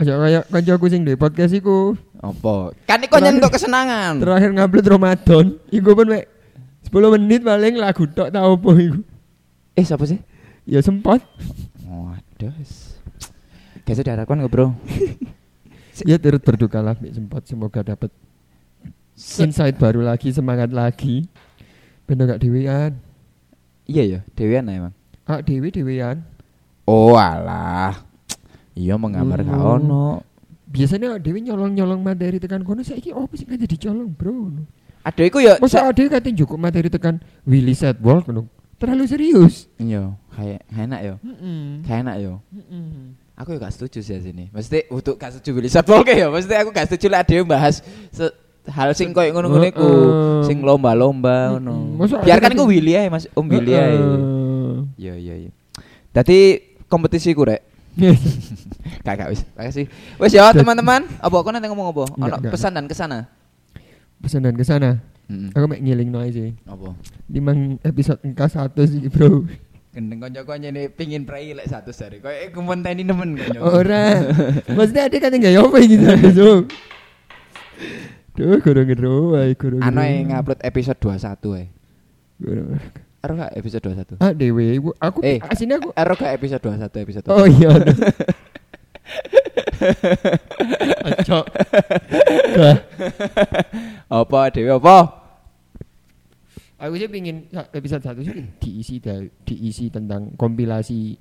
[0.00, 1.92] Aja kayak kancaku sing di podcast iku
[2.24, 2.72] Apa?
[2.88, 4.16] Kan iku nyen untuk kesenangan.
[4.20, 5.44] terakhir ngupload Ramadan.
[5.68, 6.24] Iku pun mek
[6.88, 9.00] 10 menit paling lagu tok tau apa iku.
[9.76, 10.20] Eh siapa sih?
[10.68, 11.24] Ya sempat.
[11.84, 12.52] Waduh.
[13.84, 14.70] Guys, diharapkan nggak bro?
[16.08, 18.08] Ya turut berduka lah sempat semoga dapat
[19.36, 21.28] insight baru lagi, semangat lagi.
[22.10, 22.98] Bener gak dewean?
[23.86, 24.94] Iya ya, Dewian lah emang.
[25.22, 26.26] Ah dewe dewean.
[26.82, 28.02] Oh alah.
[28.74, 29.78] Iya menggambar gak Oh.
[29.78, 30.06] ono.
[30.66, 34.66] Biasanya dewe nyolong-nyolong materi tekan kono saiki opo sih kan jadi colong, Bro.
[35.02, 35.58] Aduh iku ya.
[35.62, 38.50] Masa ade katanya cukup materi tekan Willy Setwall kono.
[38.78, 39.70] Terlalu serius.
[39.78, 41.14] Iya, kayak enak yo.
[41.22, 41.84] Heeh.
[41.86, 42.32] Kayak enak yo.
[42.50, 43.14] Heeh.
[43.38, 44.50] Aku ya gak setuju sih sini.
[44.50, 46.26] Mesti untuk gak setuju Willy Satpol ya.
[46.26, 48.34] Mesti aku gak setuju lah dia bahas se-
[48.68, 49.90] hal sing koyo ngono-ngono iku,
[50.44, 52.04] sing lomba-lomba ngono.
[52.20, 53.96] Biarkan iku Willy ae Mas, Om Willy ae.
[55.00, 55.50] Iya iya iya.
[56.12, 57.64] Dadi kompetisi ku rek.
[59.06, 59.42] Gak gak wis.
[59.56, 59.86] Makasih.
[60.20, 61.06] Wis ya teman-teman.
[61.18, 62.04] Apa kok nanti ngomong apa?
[62.20, 63.26] Ono pesan dan ke sana.
[64.20, 65.00] Pesan dan ke sana.
[65.30, 65.48] Heeh.
[65.54, 66.50] Aku mek ngiling noise sih.
[66.66, 66.92] Apa?
[67.30, 69.46] Limang episode engka satu sih bro.
[69.90, 72.22] Gendeng kanca ini pingin prai lek satu seri.
[72.22, 73.58] Koyo iku monteni nemen kanca.
[73.62, 74.22] Ora.
[74.76, 76.06] Maksudnya ada kan enggak ya apa gitu.
[78.40, 79.84] Duh, kurang ngeru, ay kurang.
[79.84, 81.66] Ano yang ngupload episode 21 ae.
[82.40, 82.80] Kurang.
[83.20, 84.16] Ero gak episode 21?
[84.16, 85.44] Ah dewe, ibu- aku Eh.
[85.44, 85.92] aslinya aku.
[85.92, 87.68] Ero gak episode 21 episode Oh iya.
[91.04, 91.44] Acok.
[92.56, 92.76] Gak.
[94.08, 94.96] Apa Dewi apa?
[96.80, 97.44] Aku sih pingin
[97.76, 101.12] episode satu sih diisi da- diisi tentang kompilasi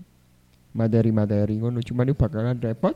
[0.72, 2.96] materi-materi ngono cuman itu bakalan repot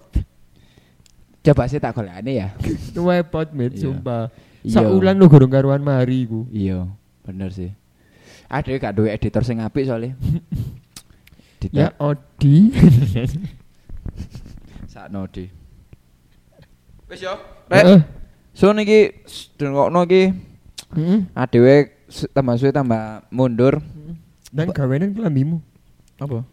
[1.44, 2.48] Coba sih tak golekane ya.
[2.96, 3.82] repot mit Iya.
[3.84, 4.32] sumpah
[4.64, 4.80] Iya.
[4.80, 6.88] saulan lo gorong karuan mari ku Iya,
[7.22, 7.76] bener sih.
[8.48, 10.16] Ada gak duwe editor sing apik soalnya.
[11.70, 12.72] ya Odi
[14.91, 15.48] sakno di.
[17.08, 17.34] Wis yo.
[17.66, 18.04] Rek,
[18.52, 19.12] so niki
[19.56, 20.32] dengokno iki
[20.94, 21.20] Heeh.
[21.34, 21.91] adewe
[22.30, 23.80] tambah suwe tambah mundur.
[24.54, 25.58] dan gawenan kelambimu
[26.22, 26.46] Apa?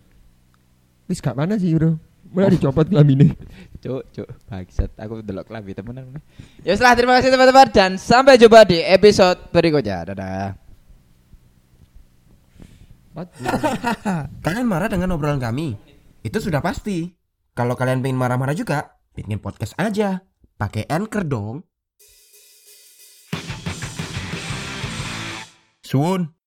[1.05, 3.34] wis gak mana sih bro mulai dicopot kelambine
[3.80, 4.92] Cuk, cuk, bangsat.
[5.00, 6.20] Aku delok klambi temenan.
[6.60, 10.12] Ya setelah terima kasih teman-teman dan sampai jumpa di episode berikutnya.
[10.12, 10.52] Dadah.
[14.44, 15.80] Kalian marah dengan obrolan kami?
[16.20, 17.08] Itu sudah pasti.
[17.56, 20.20] Kalau kalian pengen marah-marah juga, bikin podcast aja.
[20.60, 21.64] Pakai Anchor dong.
[25.80, 26.39] Suun.